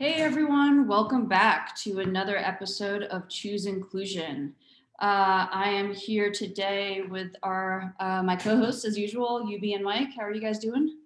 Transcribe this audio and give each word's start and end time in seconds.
Hey 0.00 0.14
everyone, 0.14 0.88
welcome 0.88 1.26
back 1.26 1.76
to 1.80 2.00
another 2.00 2.38
episode 2.38 3.02
of 3.02 3.28
Choose 3.28 3.66
Inclusion. 3.66 4.54
Uh, 4.98 5.46
I 5.52 5.68
am 5.68 5.92
here 5.92 6.32
today 6.32 7.02
with 7.02 7.32
our 7.42 7.94
uh, 8.00 8.22
my 8.22 8.34
co-hosts 8.34 8.86
as 8.86 8.96
usual, 8.96 9.46
UB 9.46 9.62
and 9.62 9.84
Mike. 9.84 10.08
How 10.16 10.22
are 10.22 10.32
you 10.32 10.40
guys 10.40 10.58
doing? 10.58 10.96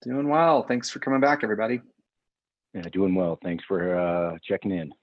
Doing 0.00 0.30
well. 0.30 0.62
Thanks 0.62 0.88
for 0.88 1.00
coming 1.00 1.20
back, 1.20 1.40
everybody. 1.44 1.82
Yeah, 2.72 2.88
doing 2.88 3.14
well. 3.14 3.38
Thanks 3.42 3.62
for 3.66 3.94
uh, 3.94 4.38
checking 4.42 4.70
in. 4.70 4.94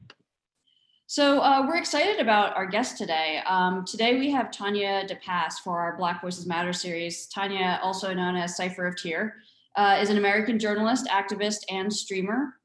So 1.06 1.42
uh, 1.42 1.68
we're 1.68 1.78
excited 1.78 2.20
about 2.20 2.58
our 2.58 2.66
guest 2.66 2.98
today. 2.98 3.44
Um, 3.46 3.86
today 3.86 4.18
we 4.18 4.32
have 4.32 4.50
Tanya 4.50 5.06
DePass 5.08 5.60
for 5.64 5.80
our 5.80 5.96
Black 5.96 6.24
Voices 6.24 6.48
Matter 6.48 6.74
series. 6.74 7.28
Tanya, 7.28 7.80
also 7.84 8.16
known 8.16 8.36
as 8.36 8.58
Cipher 8.58 8.88
of 8.88 8.98
Tyr 8.98 9.36
uh, 9.76 9.98
is 10.02 10.10
an 10.10 10.18
American 10.18 10.60
journalist, 10.60 11.08
activist, 11.08 11.60
and 11.70 11.92
streamer. 11.92 12.56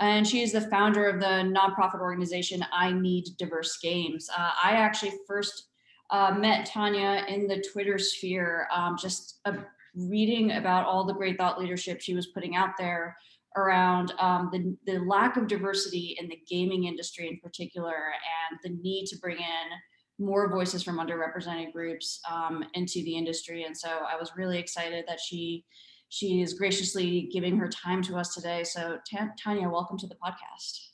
And 0.00 0.26
she 0.26 0.42
is 0.42 0.52
the 0.52 0.62
founder 0.62 1.06
of 1.08 1.20
the 1.20 1.26
nonprofit 1.26 2.00
organization 2.00 2.64
I 2.72 2.92
Need 2.92 3.26
Diverse 3.38 3.78
Games. 3.78 4.28
Uh, 4.36 4.50
I 4.62 4.72
actually 4.72 5.12
first 5.26 5.68
uh, 6.10 6.34
met 6.36 6.66
Tanya 6.66 7.24
in 7.28 7.46
the 7.46 7.64
Twitter 7.72 7.98
sphere, 7.98 8.68
um, 8.74 8.96
just 8.98 9.40
uh, 9.44 9.52
reading 9.94 10.52
about 10.52 10.86
all 10.86 11.04
the 11.04 11.14
great 11.14 11.36
thought 11.36 11.60
leadership 11.60 12.00
she 12.00 12.14
was 12.14 12.28
putting 12.28 12.56
out 12.56 12.70
there 12.78 13.16
around 13.56 14.14
um, 14.18 14.48
the, 14.50 14.76
the 14.90 14.98
lack 15.04 15.36
of 15.36 15.46
diversity 15.46 16.16
in 16.18 16.28
the 16.28 16.40
gaming 16.48 16.84
industry 16.84 17.28
in 17.28 17.38
particular 17.40 17.94
and 18.50 18.58
the 18.62 18.80
need 18.82 19.06
to 19.06 19.18
bring 19.18 19.36
in 19.36 20.24
more 20.24 20.50
voices 20.50 20.82
from 20.82 20.98
underrepresented 20.98 21.72
groups 21.72 22.20
um, 22.30 22.64
into 22.74 23.02
the 23.04 23.16
industry. 23.16 23.64
And 23.64 23.76
so 23.76 23.88
I 23.88 24.16
was 24.18 24.32
really 24.36 24.58
excited 24.58 25.04
that 25.08 25.20
she 25.20 25.64
she 26.12 26.42
is 26.42 26.52
graciously 26.52 27.22
giving 27.32 27.56
her 27.56 27.66
time 27.66 28.02
to 28.02 28.16
us 28.16 28.34
today. 28.34 28.64
So, 28.64 28.98
Tanya, 29.42 29.70
welcome 29.70 29.96
to 29.96 30.06
the 30.06 30.14
podcast. 30.16 30.88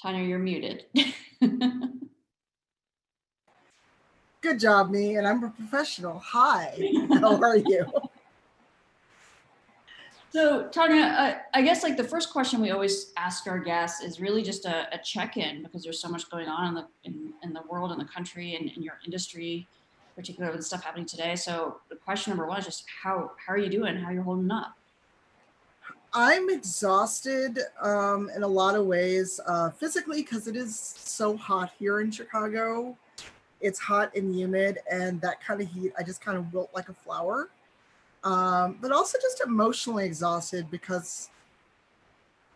Tanya, 0.00 0.24
you're 0.24 0.38
muted. 0.38 0.86
Good 4.40 4.58
job, 4.58 4.88
me. 4.88 5.16
And 5.16 5.28
I'm 5.28 5.44
a 5.44 5.50
professional. 5.50 6.18
Hi, 6.18 6.72
how 7.20 7.38
are 7.38 7.58
you? 7.58 7.84
So, 10.32 10.68
Tanya, 10.68 11.02
uh, 11.02 11.34
I 11.54 11.62
guess 11.62 11.82
like 11.82 11.96
the 11.96 12.04
first 12.04 12.30
question 12.30 12.60
we 12.60 12.70
always 12.70 13.12
ask 13.16 13.46
our 13.46 13.58
guests 13.58 14.02
is 14.02 14.20
really 14.20 14.42
just 14.42 14.66
a, 14.66 14.86
a 14.92 14.98
check-in 15.02 15.62
because 15.62 15.82
there's 15.82 15.98
so 15.98 16.10
much 16.10 16.28
going 16.28 16.46
on 16.46 16.68
in 16.68 16.74
the 16.74 16.86
in, 17.04 17.32
in 17.42 17.54
the 17.54 17.62
world, 17.70 17.90
in 17.90 17.98
the 17.98 18.04
country, 18.04 18.54
and 18.54 18.68
in 18.68 18.82
your 18.82 18.98
industry 19.06 19.66
particularly 20.16 20.56
with 20.56 20.64
stuff 20.64 20.82
happening 20.82 21.06
today. 21.06 21.36
So 21.36 21.80
the 21.90 21.96
question 21.96 22.30
number 22.30 22.46
one 22.46 22.58
is 22.58 22.64
just 22.64 22.84
how 23.02 23.32
how 23.44 23.52
are 23.52 23.58
you 23.58 23.68
doing? 23.68 23.96
How 23.96 24.08
are 24.08 24.14
you 24.14 24.22
holding 24.22 24.50
up? 24.50 24.76
I'm 26.12 26.48
exhausted 26.48 27.58
um, 27.82 28.30
in 28.34 28.42
a 28.42 28.48
lot 28.48 28.74
of 28.74 28.86
ways, 28.86 29.38
uh, 29.46 29.70
physically 29.70 30.22
because 30.22 30.46
it 30.46 30.56
is 30.56 30.74
so 30.74 31.36
hot 31.36 31.72
here 31.78 32.00
in 32.00 32.10
Chicago. 32.10 32.96
It's 33.60 33.78
hot 33.78 34.14
and 34.16 34.34
humid, 34.34 34.78
and 34.90 35.20
that 35.20 35.44
kind 35.44 35.60
of 35.60 35.68
heat, 35.68 35.92
I 35.98 36.02
just 36.02 36.22
kind 36.22 36.38
of 36.38 36.52
wilt 36.54 36.70
like 36.74 36.88
a 36.88 36.94
flower. 36.94 37.50
Um, 38.24 38.78
but 38.80 38.92
also 38.92 39.18
just 39.20 39.42
emotionally 39.42 40.06
exhausted 40.06 40.70
because, 40.70 41.28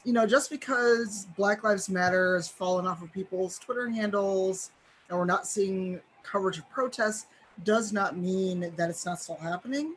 you 0.04 0.12
know, 0.12 0.26
just 0.26 0.50
because 0.50 1.26
Black 1.36 1.62
Lives 1.62 1.88
Matter 1.88 2.36
has 2.36 2.48
fallen 2.48 2.86
off 2.86 3.02
of 3.02 3.12
people's 3.12 3.58
Twitter 3.58 3.88
handles 3.88 4.70
and 5.08 5.18
we're 5.18 5.26
not 5.26 5.46
seeing 5.46 6.00
coverage 6.22 6.58
of 6.58 6.68
protests 6.70 7.26
does 7.64 7.92
not 7.92 8.16
mean 8.16 8.72
that 8.76 8.90
it's 8.90 9.06
not 9.06 9.20
still 9.20 9.36
happening. 9.36 9.94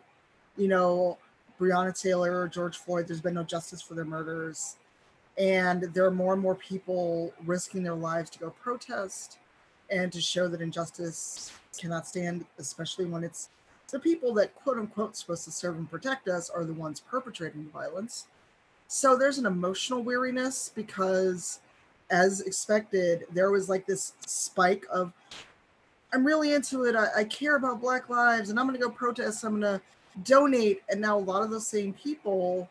You 0.58 0.68
know, 0.68 1.18
Breonna 1.60 2.00
Taylor, 2.00 2.48
George 2.48 2.78
Floyd, 2.78 3.08
there's 3.08 3.22
been 3.22 3.34
no 3.34 3.44
justice 3.44 3.82
for 3.82 3.94
their 3.94 4.06
murders. 4.06 4.78
And 5.38 5.84
there 5.94 6.06
are 6.06 6.12
more 6.12 6.34
and 6.34 6.42
more 6.42 6.56
people 6.56 7.34
risking 7.46 7.84
their 7.84 7.96
lives 7.96 8.30
to 8.32 8.40
go 8.40 8.50
protest 8.50 9.40
and 9.90 10.12
to 10.12 10.22
show 10.22 10.48
that 10.48 10.62
injustice 10.62 11.52
cannot 11.78 12.08
stand, 12.08 12.46
especially 12.60 13.06
when 13.06 13.24
it's 13.24 13.50
the 13.92 14.00
people 14.00 14.34
that 14.34 14.56
quote 14.56 14.78
unquote 14.78 15.16
supposed 15.16 15.44
to 15.46 15.52
serve 15.52 15.78
and 15.78 15.90
protect 15.90 16.28
us 16.28 16.50
are 16.50 16.66
the 16.66 16.74
ones 16.74 17.00
perpetrating 17.00 17.64
the 17.64 17.70
violence. 17.70 18.28
So 18.88 19.16
there's 19.16 19.38
an 19.38 19.46
emotional 19.46 20.04
weariness 20.04 20.72
because, 20.74 21.60
as 22.10 22.42
expected, 22.42 23.26
there 23.32 23.52
was 23.52 23.70
like 23.70 23.86
this 23.86 24.14
spike 24.26 24.86
of 24.92 25.14
I'm 26.14 26.24
really 26.24 26.54
into 26.54 26.84
it. 26.84 26.96
I, 26.96 27.08
I 27.18 27.24
care 27.24 27.56
about 27.56 27.82
Black 27.82 28.08
lives 28.08 28.52
and 28.52 28.60
I'm 28.60 28.68
going 28.68 28.80
to 28.80 28.86
go 28.86 28.92
protest. 28.92 29.44
I'm 29.44 29.60
going 29.60 29.80
to 29.80 29.82
donate. 30.24 30.84
And 30.90 31.02
now 31.02 31.18
a 31.18 31.20
lot 31.20 31.42
of 31.42 31.50
those 31.50 31.68
same 31.68 31.94
people 31.94 32.70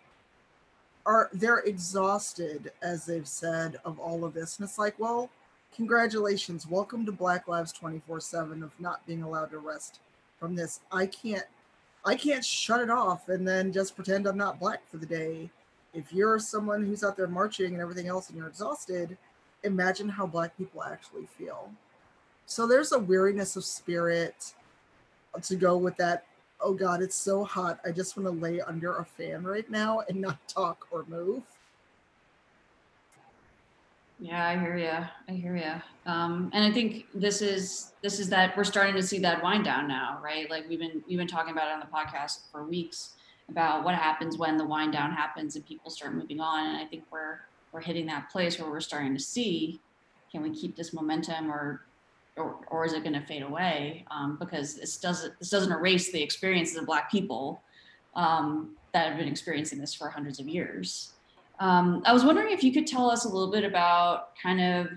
are, 1.06 1.28
they're 1.32 1.58
exhausted, 1.58 2.70
as 2.82 3.04
they've 3.04 3.26
said, 3.26 3.78
of 3.84 3.98
all 3.98 4.24
of 4.24 4.32
this. 4.32 4.58
And 4.58 4.68
it's 4.68 4.78
like, 4.78 4.96
well, 5.00 5.28
congratulations. 5.74 6.68
Welcome 6.68 7.04
to 7.06 7.12
Black 7.12 7.48
Lives 7.48 7.72
24 7.72 8.20
7 8.20 8.62
of 8.62 8.70
not 8.78 9.04
being 9.06 9.24
allowed 9.24 9.50
to 9.50 9.58
rest 9.58 9.98
from 10.38 10.54
this. 10.54 10.80
I 10.92 11.06
can't. 11.06 11.44
I 12.04 12.16
can't 12.16 12.44
shut 12.44 12.80
it 12.80 12.90
off 12.90 13.28
and 13.28 13.46
then 13.46 13.72
just 13.72 13.94
pretend 13.94 14.26
I'm 14.26 14.36
not 14.36 14.58
black 14.58 14.80
for 14.90 14.96
the 14.96 15.06
day. 15.06 15.48
If 15.94 16.12
you're 16.12 16.40
someone 16.40 16.84
who's 16.84 17.04
out 17.04 17.16
there 17.16 17.28
marching 17.28 17.74
and 17.74 17.80
everything 17.80 18.08
else 18.08 18.28
and 18.28 18.36
you're 18.36 18.48
exhausted, 18.48 19.16
imagine 19.62 20.08
how 20.08 20.26
black 20.26 20.56
people 20.58 20.82
actually 20.82 21.28
feel. 21.38 21.70
So 22.52 22.66
there's 22.66 22.92
a 22.92 22.98
weariness 22.98 23.56
of 23.56 23.64
spirit 23.64 24.52
to 25.40 25.56
go 25.56 25.78
with 25.78 25.96
that. 25.96 26.26
Oh 26.60 26.74
God, 26.74 27.00
it's 27.00 27.16
so 27.16 27.44
hot. 27.44 27.80
I 27.82 27.92
just 27.92 28.14
want 28.14 28.26
to 28.26 28.44
lay 28.44 28.60
under 28.60 28.98
a 28.98 29.06
fan 29.06 29.42
right 29.42 29.68
now 29.70 30.02
and 30.06 30.20
not 30.20 30.36
talk 30.48 30.86
or 30.90 31.06
move. 31.08 31.44
Yeah, 34.20 34.46
I 34.46 34.58
hear 34.58 34.76
you. 34.76 35.08
I 35.28 35.32
hear 35.32 35.56
you. 35.56 35.72
Um, 36.04 36.50
and 36.52 36.62
I 36.62 36.70
think 36.70 37.06
this 37.14 37.40
is 37.40 37.92
this 38.02 38.20
is 38.20 38.28
that 38.28 38.54
we're 38.54 38.64
starting 38.64 38.96
to 38.96 39.02
see 39.02 39.18
that 39.20 39.42
wind 39.42 39.64
down 39.64 39.88
now, 39.88 40.20
right? 40.22 40.50
Like 40.50 40.68
we've 40.68 40.78
been 40.78 41.02
we've 41.08 41.16
been 41.16 41.26
talking 41.26 41.52
about 41.52 41.68
it 41.68 41.72
on 41.72 41.80
the 41.80 41.86
podcast 41.86 42.50
for 42.52 42.64
weeks 42.64 43.14
about 43.48 43.82
what 43.82 43.94
happens 43.94 44.36
when 44.36 44.58
the 44.58 44.66
wind 44.66 44.92
down 44.92 45.10
happens 45.10 45.56
and 45.56 45.64
people 45.64 45.90
start 45.90 46.14
moving 46.14 46.38
on. 46.38 46.66
And 46.66 46.76
I 46.76 46.84
think 46.84 47.04
we're 47.10 47.40
we're 47.72 47.80
hitting 47.80 48.04
that 48.08 48.28
place 48.28 48.60
where 48.60 48.70
we're 48.70 48.80
starting 48.80 49.16
to 49.16 49.22
see 49.22 49.80
can 50.30 50.42
we 50.42 50.50
keep 50.50 50.76
this 50.76 50.92
momentum 50.92 51.50
or 51.50 51.80
or, 52.36 52.56
or 52.68 52.84
is 52.84 52.92
it 52.92 53.02
going 53.02 53.14
to 53.14 53.26
fade 53.26 53.42
away? 53.42 54.04
Um, 54.10 54.36
because 54.38 54.74
this 54.74 54.96
doesn't 54.96 55.38
this 55.38 55.50
doesn't 55.50 55.72
erase 55.72 56.12
the 56.12 56.22
experiences 56.22 56.76
of 56.76 56.86
Black 56.86 57.10
people 57.10 57.62
um, 58.14 58.76
that 58.92 59.08
have 59.08 59.18
been 59.18 59.28
experiencing 59.28 59.78
this 59.78 59.94
for 59.94 60.08
hundreds 60.08 60.40
of 60.40 60.48
years. 60.48 61.12
Um, 61.60 62.02
I 62.04 62.12
was 62.12 62.24
wondering 62.24 62.52
if 62.52 62.64
you 62.64 62.72
could 62.72 62.86
tell 62.86 63.10
us 63.10 63.24
a 63.24 63.28
little 63.28 63.50
bit 63.50 63.64
about 63.64 64.30
kind 64.42 64.60
of 64.60 64.88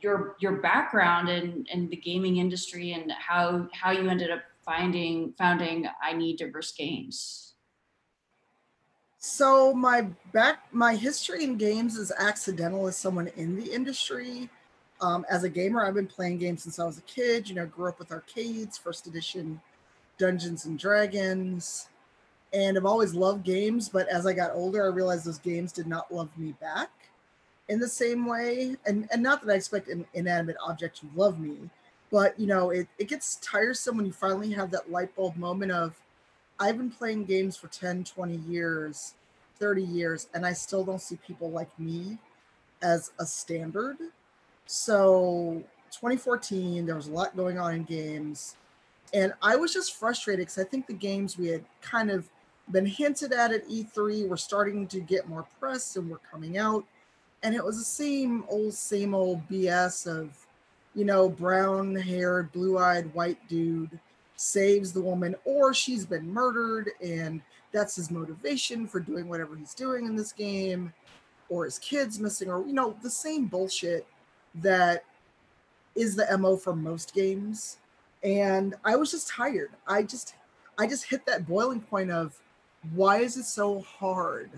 your 0.00 0.36
your 0.40 0.56
background 0.56 1.28
in, 1.28 1.66
in 1.72 1.88
the 1.88 1.96
gaming 1.96 2.36
industry 2.36 2.92
and 2.92 3.12
how 3.12 3.68
how 3.72 3.90
you 3.90 4.08
ended 4.08 4.30
up 4.30 4.42
finding 4.64 5.32
founding 5.38 5.86
I 6.02 6.12
Need 6.12 6.38
Diverse 6.38 6.72
Games. 6.72 7.54
So 9.18 9.72
my 9.72 10.08
back 10.32 10.64
my 10.72 10.96
history 10.96 11.44
in 11.44 11.56
games 11.56 11.96
is 11.96 12.12
accidental 12.18 12.86
as 12.86 12.96
someone 12.96 13.28
in 13.36 13.56
the 13.56 13.72
industry. 13.72 14.50
Um, 15.02 15.26
as 15.28 15.42
a 15.42 15.48
gamer, 15.48 15.84
I've 15.84 15.94
been 15.94 16.06
playing 16.06 16.38
games 16.38 16.62
since 16.62 16.78
I 16.78 16.84
was 16.84 16.96
a 16.96 17.02
kid. 17.02 17.48
You 17.48 17.56
know, 17.56 17.66
grew 17.66 17.88
up 17.88 17.98
with 17.98 18.12
arcades, 18.12 18.78
first 18.78 19.08
edition 19.08 19.60
Dungeons 20.16 20.64
and 20.64 20.78
Dragons, 20.78 21.88
and 22.52 22.78
I've 22.78 22.86
always 22.86 23.12
loved 23.12 23.44
games. 23.44 23.88
But 23.88 24.08
as 24.08 24.26
I 24.26 24.32
got 24.32 24.52
older, 24.54 24.84
I 24.84 24.94
realized 24.94 25.24
those 25.24 25.38
games 25.38 25.72
did 25.72 25.88
not 25.88 26.14
love 26.14 26.30
me 26.38 26.54
back 26.60 26.90
in 27.68 27.80
the 27.80 27.88
same 27.88 28.26
way. 28.26 28.76
And 28.86 29.08
and 29.12 29.22
not 29.22 29.44
that 29.44 29.52
I 29.52 29.56
expect 29.56 29.88
an 29.88 30.06
inanimate 30.14 30.56
object 30.64 31.00
to 31.00 31.08
love 31.16 31.40
me, 31.40 31.68
but 32.12 32.38
you 32.38 32.46
know, 32.46 32.70
it, 32.70 32.86
it 32.98 33.08
gets 33.08 33.36
tiresome 33.36 33.96
when 33.96 34.06
you 34.06 34.12
finally 34.12 34.52
have 34.52 34.70
that 34.70 34.90
light 34.90 35.14
bulb 35.16 35.36
moment 35.36 35.72
of 35.72 36.00
I've 36.60 36.76
been 36.76 36.92
playing 36.92 37.24
games 37.24 37.56
for 37.56 37.66
10, 37.66 38.04
20 38.04 38.36
years, 38.36 39.14
30 39.58 39.82
years, 39.82 40.28
and 40.32 40.46
I 40.46 40.52
still 40.52 40.84
don't 40.84 41.00
see 41.00 41.18
people 41.26 41.50
like 41.50 41.76
me 41.76 42.18
as 42.82 43.10
a 43.18 43.26
standard 43.26 43.96
so 44.66 45.62
2014, 45.90 46.86
there 46.86 46.96
was 46.96 47.08
a 47.08 47.12
lot 47.12 47.36
going 47.36 47.58
on 47.58 47.74
in 47.74 47.84
games. 47.84 48.56
And 49.14 49.32
I 49.42 49.56
was 49.56 49.72
just 49.72 49.94
frustrated 49.94 50.46
because 50.46 50.58
I 50.58 50.68
think 50.68 50.86
the 50.86 50.94
games 50.94 51.36
we 51.36 51.48
had 51.48 51.64
kind 51.82 52.10
of 52.10 52.28
been 52.70 52.86
hinted 52.86 53.32
at 53.32 53.52
at 53.52 53.68
E3 53.68 54.28
were 54.28 54.36
starting 54.36 54.86
to 54.88 55.00
get 55.00 55.28
more 55.28 55.46
press 55.60 55.96
and 55.96 56.08
were 56.08 56.20
coming 56.30 56.56
out. 56.56 56.84
And 57.42 57.54
it 57.54 57.64
was 57.64 57.78
the 57.78 57.84
same 57.84 58.44
old, 58.48 58.72
same 58.72 59.14
old 59.14 59.46
BS 59.48 60.06
of, 60.06 60.30
you 60.94 61.04
know, 61.04 61.28
brown 61.28 61.94
haired, 61.94 62.52
blue 62.52 62.78
eyed 62.78 63.12
white 63.14 63.46
dude 63.48 63.98
saves 64.36 64.92
the 64.92 65.00
woman, 65.00 65.34
or 65.44 65.74
she's 65.74 66.04
been 66.04 66.32
murdered, 66.32 66.90
and 67.00 67.40
that's 67.70 67.96
his 67.96 68.10
motivation 68.10 68.86
for 68.86 68.98
doing 68.98 69.28
whatever 69.28 69.56
he's 69.56 69.74
doing 69.74 70.06
in 70.06 70.16
this 70.16 70.32
game, 70.32 70.92
or 71.48 71.64
his 71.64 71.78
kid's 71.78 72.18
missing, 72.18 72.50
or, 72.50 72.66
you 72.66 72.72
know, 72.72 72.96
the 73.02 73.10
same 73.10 73.46
bullshit 73.46 74.06
that 74.56 75.04
is 75.94 76.16
the 76.16 76.26
mo 76.38 76.56
for 76.56 76.74
most 76.74 77.14
games 77.14 77.78
and 78.22 78.74
i 78.84 78.96
was 78.96 79.10
just 79.10 79.28
tired 79.28 79.70
i 79.86 80.02
just 80.02 80.34
i 80.78 80.86
just 80.86 81.08
hit 81.08 81.24
that 81.26 81.46
boiling 81.46 81.80
point 81.80 82.10
of 82.10 82.40
why 82.94 83.18
is 83.18 83.36
it 83.36 83.44
so 83.44 83.80
hard 83.80 84.50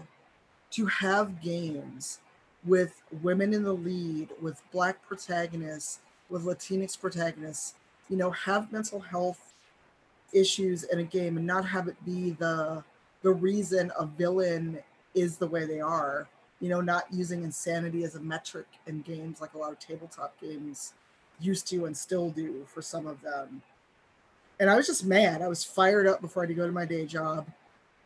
to 0.70 0.86
have 0.86 1.40
games 1.40 2.20
with 2.64 3.02
women 3.22 3.52
in 3.52 3.62
the 3.62 3.72
lead, 3.72 4.30
with 4.40 4.60
black 4.72 5.02
protagonists, 5.06 6.00
with 6.30 6.44
Latinx 6.44 6.98
protagonists, 6.98 7.74
you 8.08 8.16
know, 8.16 8.30
have 8.30 8.72
mental 8.72 9.00
health 9.00 9.52
issues 10.32 10.84
in 10.84 10.98
a 10.98 11.04
game 11.04 11.36
and 11.36 11.46
not 11.46 11.64
have 11.64 11.88
it 11.88 12.04
be 12.04 12.30
the 12.32 12.82
the 13.22 13.32
reason 13.32 13.90
a 13.98 14.04
villain 14.04 14.78
is 15.14 15.36
the 15.36 15.46
way 15.46 15.64
they 15.64 15.80
are. 15.80 16.28
You 16.60 16.68
know, 16.68 16.80
not 16.80 17.04
using 17.10 17.42
insanity 17.42 18.04
as 18.04 18.14
a 18.14 18.20
metric 18.20 18.66
in 18.86 19.02
games 19.02 19.40
like 19.40 19.54
a 19.54 19.58
lot 19.58 19.72
of 19.72 19.78
tabletop 19.78 20.40
games 20.40 20.94
used 21.40 21.66
to 21.68 21.84
and 21.86 21.96
still 21.96 22.30
do 22.30 22.64
for 22.66 22.80
some 22.80 23.06
of 23.06 23.20
them. 23.20 23.62
And 24.60 24.70
I 24.70 24.76
was 24.76 24.86
just 24.86 25.04
mad. 25.04 25.42
I 25.42 25.48
was 25.48 25.64
fired 25.64 26.06
up 26.06 26.20
before 26.20 26.42
I 26.42 26.44
had 26.44 26.50
to 26.50 26.54
go 26.54 26.66
to 26.66 26.72
my 26.72 26.84
day 26.84 27.06
job. 27.06 27.46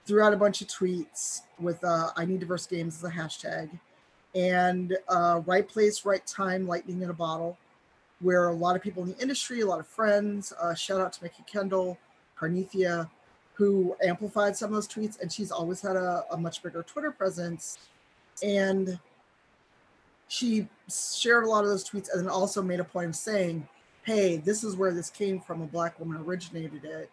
Threw 0.07 0.23
out 0.23 0.33
a 0.33 0.37
bunch 0.37 0.63
of 0.63 0.69
tweets 0.69 1.43
with 1.61 1.85
uh, 1.85 2.11
"I 2.17 2.25
need 2.25 2.41
diverse 2.41 2.67
games" 2.67 2.97
as 2.97 3.05
a 3.05 3.13
hashtag, 3.15 3.69
and 4.35 4.97
uh, 5.09 5.43
right 5.45 5.69
place, 5.69 6.07
right 6.07 6.27
time, 6.27 6.67
lightning 6.67 7.03
in 7.03 7.11
a 7.11 7.15
bottle, 7.15 7.59
where 8.21 8.49
a 8.49 8.53
lot 8.53 8.75
of 8.75 8.83
people 8.83 9.03
in 9.03 9.11
the 9.11 9.19
industry, 9.19 9.61
a 9.61 9.67
lot 9.67 9.81
of 9.81 9.87
friends. 9.87 10.55
Uh, 10.61 10.75
shout 10.75 11.01
out 11.01 11.13
to 11.13 11.23
Mikki 11.23 11.45
Kendall, 11.47 11.99
Karnythia, 12.41 13.11
who 13.53 13.95
amplified 14.03 14.57
some 14.57 14.71
of 14.71 14.75
those 14.75 14.89
tweets, 14.89 15.21
and 15.21 15.31
she's 15.31 15.51
always 15.51 15.83
had 15.83 15.97
a, 15.97 16.25
a 16.31 16.37
much 16.39 16.63
bigger 16.63 16.83
Twitter 16.83 17.11
presence. 17.11 17.77
And 18.43 18.99
she 20.29 20.69
shared 20.89 21.45
a 21.45 21.49
lot 21.49 21.65
of 21.65 21.71
those 21.71 21.89
tweets 21.89 22.09
and 22.13 22.23
then 22.23 22.29
also 22.29 22.63
made 22.63 22.81
a 22.81 22.85
point 22.85 23.09
of 23.09 23.17
saying, 23.17 23.67
hey, 24.05 24.39
this 24.39 24.65
is 24.65 24.77
where 24.77 24.93
this 24.93 25.11
came 25.11 25.41
from. 25.41 25.63
A 25.63 25.67
black 25.67 25.99
woman 25.99 26.17
originated 26.19 26.85
it. 26.85 27.11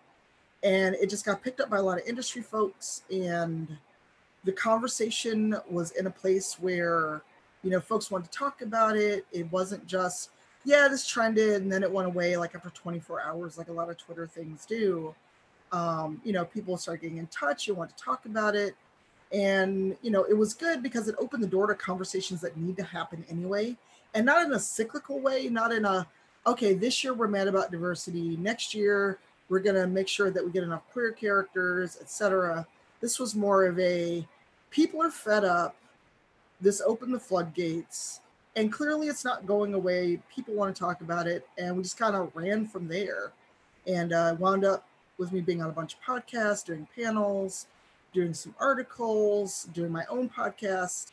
And 0.63 0.95
it 0.95 1.09
just 1.09 1.25
got 1.25 1.43
picked 1.43 1.59
up 1.59 1.69
by 1.69 1.77
a 1.77 1.81
lot 1.81 1.99
of 1.99 2.05
industry 2.07 2.41
folks. 2.41 3.03
And 3.11 3.77
the 4.43 4.51
conversation 4.51 5.55
was 5.69 5.91
in 5.91 6.07
a 6.07 6.11
place 6.11 6.57
where, 6.59 7.21
you 7.63 7.71
know, 7.71 7.79
folks 7.79 8.11
wanted 8.11 8.31
to 8.31 8.37
talk 8.37 8.61
about 8.61 8.95
it. 8.95 9.25
It 9.31 9.51
wasn't 9.51 9.85
just, 9.87 10.29
yeah, 10.63 10.87
this 10.87 11.07
trended 11.07 11.61
and 11.61 11.71
then 11.71 11.83
it 11.83 11.91
went 11.91 12.07
away 12.07 12.37
like 12.37 12.55
after 12.55 12.69
24 12.69 13.21
hours, 13.21 13.57
like 13.57 13.67
a 13.69 13.73
lot 13.73 13.89
of 13.89 13.97
Twitter 13.97 14.27
things 14.27 14.65
do. 14.65 15.13
Um, 15.71 16.21
you 16.23 16.31
know, 16.31 16.45
people 16.45 16.77
start 16.77 17.01
getting 17.01 17.17
in 17.17 17.27
touch, 17.27 17.67
you 17.67 17.73
want 17.73 17.95
to 17.95 18.03
talk 18.03 18.25
about 18.25 18.55
it. 18.55 18.75
And, 19.33 19.97
you 20.01 20.11
know, 20.11 20.23
it 20.23 20.37
was 20.37 20.53
good 20.53 20.81
because 20.83 21.07
it 21.07 21.15
opened 21.17 21.43
the 21.43 21.47
door 21.47 21.67
to 21.67 21.75
conversations 21.75 22.41
that 22.41 22.57
need 22.57 22.77
to 22.77 22.83
happen 22.83 23.25
anyway. 23.29 23.75
And 24.13 24.25
not 24.25 24.45
in 24.45 24.53
a 24.53 24.59
cyclical 24.59 25.19
way, 25.19 25.49
not 25.49 25.71
in 25.73 25.83
a, 25.83 26.07
okay, 26.47 26.73
this 26.73 27.03
year 27.03 27.13
we're 27.13 27.27
mad 27.27 27.47
about 27.47 27.71
diversity. 27.71 28.37
Next 28.37 28.73
year, 28.73 29.19
we're 29.49 29.59
going 29.59 29.75
to 29.75 29.87
make 29.87 30.07
sure 30.07 30.31
that 30.31 30.43
we 30.43 30.51
get 30.51 30.63
enough 30.63 30.83
queer 30.91 31.11
characters, 31.11 31.97
etc. 31.99 32.65
This 33.01 33.19
was 33.19 33.35
more 33.35 33.65
of 33.65 33.77
a 33.79 34.25
people 34.71 35.01
are 35.01 35.11
fed 35.11 35.43
up. 35.43 35.75
This 36.61 36.81
opened 36.81 37.13
the 37.13 37.19
floodgates 37.19 38.21
and 38.55 38.71
clearly 38.71 39.07
it's 39.07 39.25
not 39.25 39.45
going 39.45 39.73
away. 39.73 40.19
People 40.33 40.53
want 40.53 40.75
to 40.75 40.79
talk 40.79 41.01
about 41.01 41.27
it, 41.27 41.47
and 41.57 41.75
we 41.75 41.83
just 41.83 41.97
kind 41.97 42.15
of 42.15 42.31
ran 42.35 42.65
from 42.65 42.87
there, 42.87 43.31
and 43.85 44.13
uh, 44.13 44.35
wound 44.39 44.63
up 44.63 44.87
with 45.17 45.31
me 45.31 45.41
being 45.41 45.61
on 45.61 45.69
a 45.69 45.73
bunch 45.73 45.95
of 45.95 46.01
podcasts, 46.01 46.65
doing 46.65 46.87
panels, 46.95 47.67
doing 48.15 48.33
some 48.33 48.55
articles, 48.59 49.67
doing 49.73 49.91
my 49.91 50.05
own 50.09 50.29
podcast, 50.29 51.11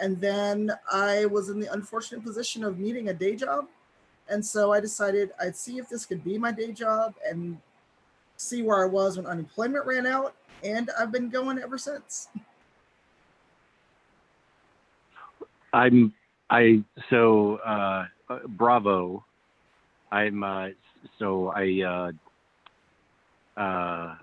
and 0.00 0.20
then 0.20 0.72
I 0.92 1.26
was 1.26 1.48
in 1.48 1.60
the 1.60 1.72
unfortunate 1.72 2.24
position 2.24 2.64
of 2.64 2.78
needing 2.78 3.08
a 3.08 3.14
day 3.14 3.36
job, 3.36 3.68
and 4.28 4.44
so 4.44 4.72
I 4.72 4.80
decided 4.80 5.30
I'd 5.40 5.56
see 5.56 5.78
if 5.78 5.88
this 5.88 6.04
could 6.04 6.22
be 6.24 6.36
my 6.36 6.52
day 6.52 6.72
job 6.72 7.14
and 7.26 7.56
see 8.36 8.62
where 8.62 8.82
I 8.84 8.88
was 8.88 9.16
when 9.16 9.26
unemployment 9.26 9.86
ran 9.86 10.06
out, 10.06 10.34
and 10.62 10.90
I've 10.98 11.12
been 11.12 11.30
going 11.30 11.58
ever 11.58 11.78
since. 11.78 12.28
I'm 15.72 16.12
I 16.50 16.82
so 17.10 17.56
uh, 17.56 18.06
uh, 18.28 18.38
bravo. 18.48 19.24
I'm 20.10 20.42
uh, 20.44 20.68
so 21.18 21.48
I 21.48 21.82
uh, 21.82 22.12
uh, 23.56 24.14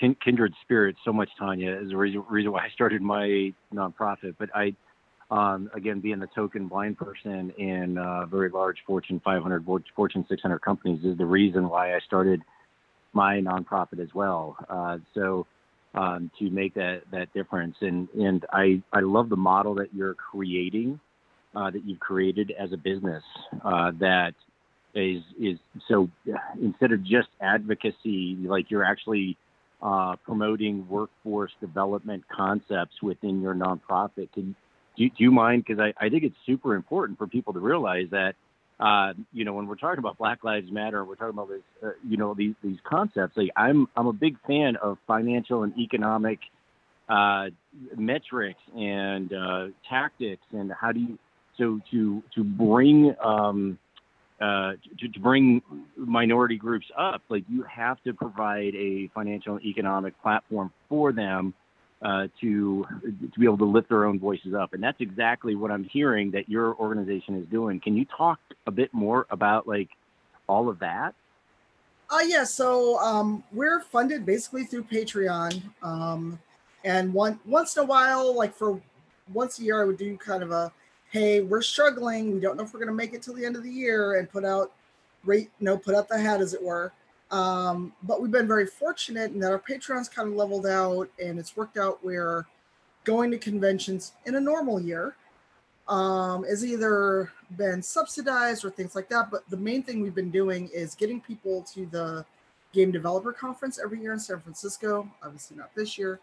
kindred 0.00 0.54
spirits 0.62 0.98
so 1.04 1.12
much. 1.12 1.28
Tanya 1.38 1.72
is 1.76 1.90
the 1.90 1.96
reason, 1.96 2.24
reason 2.28 2.52
why 2.52 2.64
I 2.64 2.70
started 2.70 3.02
my 3.02 3.52
nonprofit. 3.74 4.36
But 4.38 4.50
I, 4.54 4.74
um, 5.30 5.70
again, 5.74 6.00
being 6.00 6.18
the 6.18 6.28
token 6.28 6.68
blind 6.68 6.98
person 6.98 7.50
in 7.58 7.98
uh, 7.98 8.26
very 8.26 8.50
large 8.50 8.78
Fortune 8.86 9.20
500, 9.24 9.66
Fortune 9.94 10.24
600 10.28 10.58
companies 10.60 11.04
is 11.04 11.18
the 11.18 11.26
reason 11.26 11.68
why 11.68 11.94
I 11.94 12.00
started 12.00 12.42
my 13.12 13.40
nonprofit 13.40 14.00
as 14.00 14.08
well. 14.14 14.56
Uh, 14.68 14.98
so 15.14 15.46
um, 15.94 16.30
to 16.38 16.50
make 16.50 16.74
that 16.74 17.02
that 17.12 17.32
difference, 17.34 17.76
and 17.82 18.08
and 18.10 18.46
I 18.52 18.82
I 18.92 19.00
love 19.00 19.28
the 19.28 19.36
model 19.36 19.74
that 19.74 19.94
you're 19.94 20.14
creating 20.14 20.98
uh, 21.54 21.70
that 21.70 21.84
you've 21.84 22.00
created 22.00 22.52
as 22.58 22.72
a 22.72 22.76
business 22.76 23.22
uh, 23.64 23.92
that 24.00 24.34
is 24.94 25.22
is 25.40 25.58
so 25.88 26.08
instead 26.60 26.92
of 26.92 27.02
just 27.02 27.28
advocacy, 27.40 28.36
like 28.44 28.70
you're 28.70 28.84
actually 28.84 29.36
uh, 29.82 30.16
promoting 30.24 30.86
workforce 30.88 31.52
development 31.60 32.24
concepts 32.34 33.02
within 33.02 33.40
your 33.40 33.54
nonprofit. 33.54 34.32
Can 34.32 34.54
do, 34.96 35.08
do 35.08 35.14
you 35.18 35.30
mind? 35.30 35.64
Because 35.66 35.80
I, 35.80 36.04
I 36.04 36.08
think 36.08 36.24
it's 36.24 36.36
super 36.46 36.74
important 36.74 37.18
for 37.18 37.26
people 37.26 37.52
to 37.54 37.60
realize 37.60 38.06
that 38.10 38.34
uh, 38.78 39.12
you 39.32 39.44
know 39.44 39.54
when 39.54 39.66
we're 39.66 39.76
talking 39.76 39.98
about 39.98 40.18
Black 40.18 40.44
Lives 40.44 40.70
Matter, 40.70 41.04
we're 41.04 41.14
talking 41.14 41.30
about 41.30 41.48
this, 41.48 41.62
uh, 41.82 41.90
you 42.06 42.16
know 42.16 42.34
these 42.34 42.54
these 42.62 42.78
concepts. 42.84 43.36
Like 43.36 43.50
I'm 43.56 43.86
I'm 43.96 44.06
a 44.06 44.12
big 44.12 44.36
fan 44.46 44.76
of 44.76 44.98
financial 45.06 45.62
and 45.62 45.76
economic 45.78 46.38
uh, 47.08 47.46
metrics 47.96 48.60
and 48.76 49.32
uh, 49.32 49.66
tactics 49.88 50.42
and 50.52 50.72
how 50.72 50.92
do 50.92 51.00
you 51.00 51.18
so 51.58 51.80
to 51.90 52.22
to 52.34 52.44
bring 52.44 53.14
um, 53.22 53.78
uh, 54.42 54.72
to, 54.98 55.08
to, 55.08 55.20
bring 55.20 55.62
minority 55.96 56.56
groups 56.56 56.86
up, 56.98 57.22
like 57.28 57.44
you 57.48 57.62
have 57.62 58.02
to 58.02 58.12
provide 58.12 58.74
a 58.74 59.06
financial 59.14 59.54
and 59.54 59.64
economic 59.64 60.20
platform 60.20 60.72
for 60.88 61.12
them 61.12 61.54
uh, 62.02 62.26
to 62.40 62.84
to 63.32 63.38
be 63.38 63.46
able 63.46 63.58
to 63.58 63.64
lift 63.64 63.88
their 63.88 64.04
own 64.04 64.18
voices 64.18 64.52
up, 64.52 64.74
and 64.74 64.82
that's 64.82 65.00
exactly 65.00 65.54
what 65.54 65.70
I'm 65.70 65.84
hearing 65.84 66.32
that 66.32 66.48
your 66.48 66.74
organization 66.74 67.40
is 67.40 67.46
doing. 67.50 67.78
Can 67.78 67.96
you 67.96 68.04
talk 68.04 68.40
a 68.66 68.72
bit 68.72 68.92
more 68.92 69.28
about 69.30 69.68
like 69.68 69.90
all 70.48 70.68
of 70.68 70.80
that? 70.80 71.14
Uh, 72.10 72.18
yeah, 72.26 72.42
so 72.42 72.98
um, 72.98 73.44
we're 73.52 73.80
funded 73.80 74.26
basically 74.26 74.64
through 74.64 74.82
Patreon, 74.82 75.62
um, 75.84 76.40
and 76.84 77.14
one 77.14 77.38
once 77.46 77.76
in 77.76 77.84
a 77.84 77.86
while, 77.86 78.36
like 78.36 78.56
for 78.56 78.80
once 79.32 79.60
a 79.60 79.62
year, 79.62 79.80
I 79.80 79.84
would 79.84 79.98
do 79.98 80.16
kind 80.16 80.42
of 80.42 80.50
a 80.50 80.72
hey, 81.12 81.42
we're 81.42 81.62
struggling. 81.62 82.32
We 82.32 82.40
don't 82.40 82.56
know 82.56 82.64
if 82.64 82.72
we're 82.72 82.80
going 82.80 82.88
to 82.88 82.94
make 82.94 83.12
it 83.12 83.22
till 83.22 83.34
the 83.34 83.44
end 83.44 83.54
of 83.54 83.62
the 83.62 83.70
year 83.70 84.18
and 84.18 84.30
put 84.30 84.46
out 84.46 84.72
rate, 85.24 85.50
you 85.60 85.66
know, 85.66 85.76
put 85.76 85.94
out 85.94 86.08
the 86.08 86.18
hat 86.18 86.40
as 86.40 86.54
it 86.54 86.62
were. 86.62 86.90
Um, 87.30 87.92
but 88.02 88.22
we've 88.22 88.30
been 88.30 88.48
very 88.48 88.66
fortunate 88.66 89.30
in 89.30 89.38
that 89.40 89.52
our 89.52 89.58
Patreon's 89.58 90.08
kind 90.08 90.26
of 90.26 90.34
leveled 90.34 90.66
out 90.66 91.10
and 91.22 91.38
it's 91.38 91.54
worked 91.54 91.76
out 91.76 92.02
where 92.02 92.46
going 93.04 93.30
to 93.30 93.38
conventions 93.38 94.12
in 94.24 94.36
a 94.36 94.40
normal 94.40 94.80
year 94.80 95.14
um, 95.86 96.46
is 96.46 96.64
either 96.64 97.30
been 97.58 97.82
subsidized 97.82 98.64
or 98.64 98.70
things 98.70 98.94
like 98.94 99.10
that. 99.10 99.30
But 99.30 99.48
the 99.50 99.56
main 99.58 99.82
thing 99.82 100.00
we've 100.00 100.14
been 100.14 100.30
doing 100.30 100.70
is 100.72 100.94
getting 100.94 101.20
people 101.20 101.62
to 101.74 101.84
the 101.86 102.24
Game 102.72 102.90
Developer 102.90 103.34
Conference 103.34 103.78
every 103.82 104.00
year 104.00 104.14
in 104.14 104.18
San 104.18 104.40
Francisco. 104.40 105.06
Obviously, 105.22 105.58
not 105.58 105.74
this 105.74 105.98
year, 105.98 106.20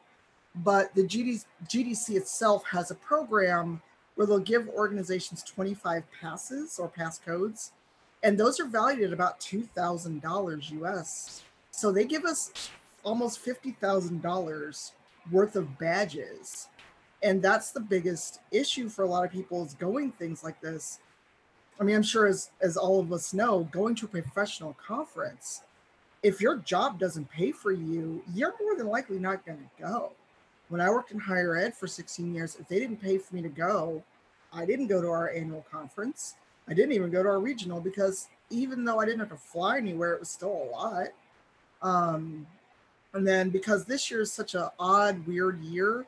but 0.55 0.93
the 0.95 1.03
GD, 1.03 1.45
GDC 1.67 2.15
itself 2.15 2.63
has 2.65 2.89
a 2.89 2.95
program 2.95 3.83
where 4.19 4.27
they'll 4.27 4.37
give 4.37 4.67
organizations 4.67 5.41
25 5.43 6.03
passes 6.11 6.77
or 6.77 6.89
pass 6.89 7.17
codes, 7.17 7.71
and 8.21 8.37
those 8.37 8.59
are 8.59 8.65
valued 8.65 9.07
at 9.07 9.13
about 9.13 9.39
$2,000 9.39 10.81
US. 10.81 11.41
So 11.71 11.89
they 11.89 12.03
give 12.03 12.25
us 12.25 12.69
almost 13.01 13.45
$50,000 13.45 14.91
worth 15.31 15.55
of 15.55 15.79
badges. 15.79 16.67
And 17.23 17.41
that's 17.41 17.71
the 17.71 17.79
biggest 17.79 18.41
issue 18.51 18.89
for 18.89 19.03
a 19.03 19.07
lot 19.07 19.23
of 19.23 19.31
people 19.31 19.63
is 19.63 19.73
going 19.75 20.11
things 20.11 20.43
like 20.43 20.59
this. 20.59 20.99
I 21.79 21.85
mean, 21.85 21.95
I'm 21.95 22.03
sure 22.03 22.27
as, 22.27 22.49
as 22.59 22.75
all 22.75 22.99
of 22.99 23.13
us 23.13 23.33
know, 23.33 23.69
going 23.71 23.95
to 23.95 24.05
a 24.05 24.09
professional 24.09 24.75
conference, 24.85 25.61
if 26.23 26.41
your 26.41 26.57
job 26.57 26.99
doesn't 26.99 27.31
pay 27.31 27.53
for 27.53 27.71
you, 27.71 28.21
you're 28.33 28.55
more 28.61 28.75
than 28.75 28.87
likely 28.87 29.17
not 29.17 29.45
going 29.45 29.59
to 29.59 29.81
go 29.81 30.11
when 30.69 30.81
I 30.81 30.89
worked 30.89 31.11
in 31.11 31.19
higher 31.19 31.57
ed 31.57 31.75
for 31.75 31.87
16 31.87 32.33
years, 32.33 32.55
if 32.59 32.67
they 32.67 32.79
didn't 32.79 33.01
pay 33.01 33.17
for 33.17 33.35
me 33.35 33.41
to 33.41 33.49
go, 33.49 34.03
I 34.53 34.65
didn't 34.65 34.87
go 34.87 35.01
to 35.01 35.09
our 35.09 35.29
annual 35.29 35.65
conference. 35.69 36.35
I 36.67 36.73
didn't 36.73 36.93
even 36.93 37.09
go 37.09 37.23
to 37.23 37.29
our 37.29 37.39
regional 37.39 37.81
because 37.81 38.27
even 38.49 38.85
though 38.85 38.99
I 38.99 39.05
didn't 39.05 39.19
have 39.19 39.29
to 39.29 39.37
fly 39.37 39.77
anywhere, 39.77 40.13
it 40.13 40.19
was 40.19 40.29
still 40.29 40.51
a 40.51 40.65
lot. 40.71 41.07
Um, 41.81 42.47
and 43.13 43.27
then 43.27 43.49
because 43.49 43.85
this 43.85 44.11
year 44.11 44.21
is 44.21 44.31
such 44.31 44.53
an 44.53 44.69
odd, 44.79 45.25
weird 45.25 45.59
year, 45.61 46.05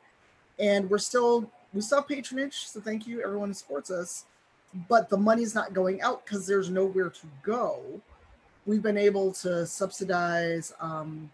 and 0.59 0.89
we're 0.89 0.99
still 0.99 1.49
we 1.73 1.81
still 1.81 1.99
have 1.99 2.07
patronage, 2.07 2.67
so 2.67 2.81
thank 2.81 3.07
you 3.07 3.23
everyone 3.23 3.49
who 3.49 3.53
supports 3.53 3.89
us. 3.89 4.25
But 4.87 5.09
the 5.09 5.17
money's 5.17 5.55
not 5.55 5.73
going 5.73 6.01
out 6.01 6.25
because 6.25 6.45
there's 6.45 6.69
nowhere 6.69 7.09
to 7.09 7.27
go. 7.43 7.81
We've 8.65 8.83
been 8.83 8.97
able 8.97 9.31
to 9.33 9.65
subsidize 9.65 10.73
um, 10.79 11.31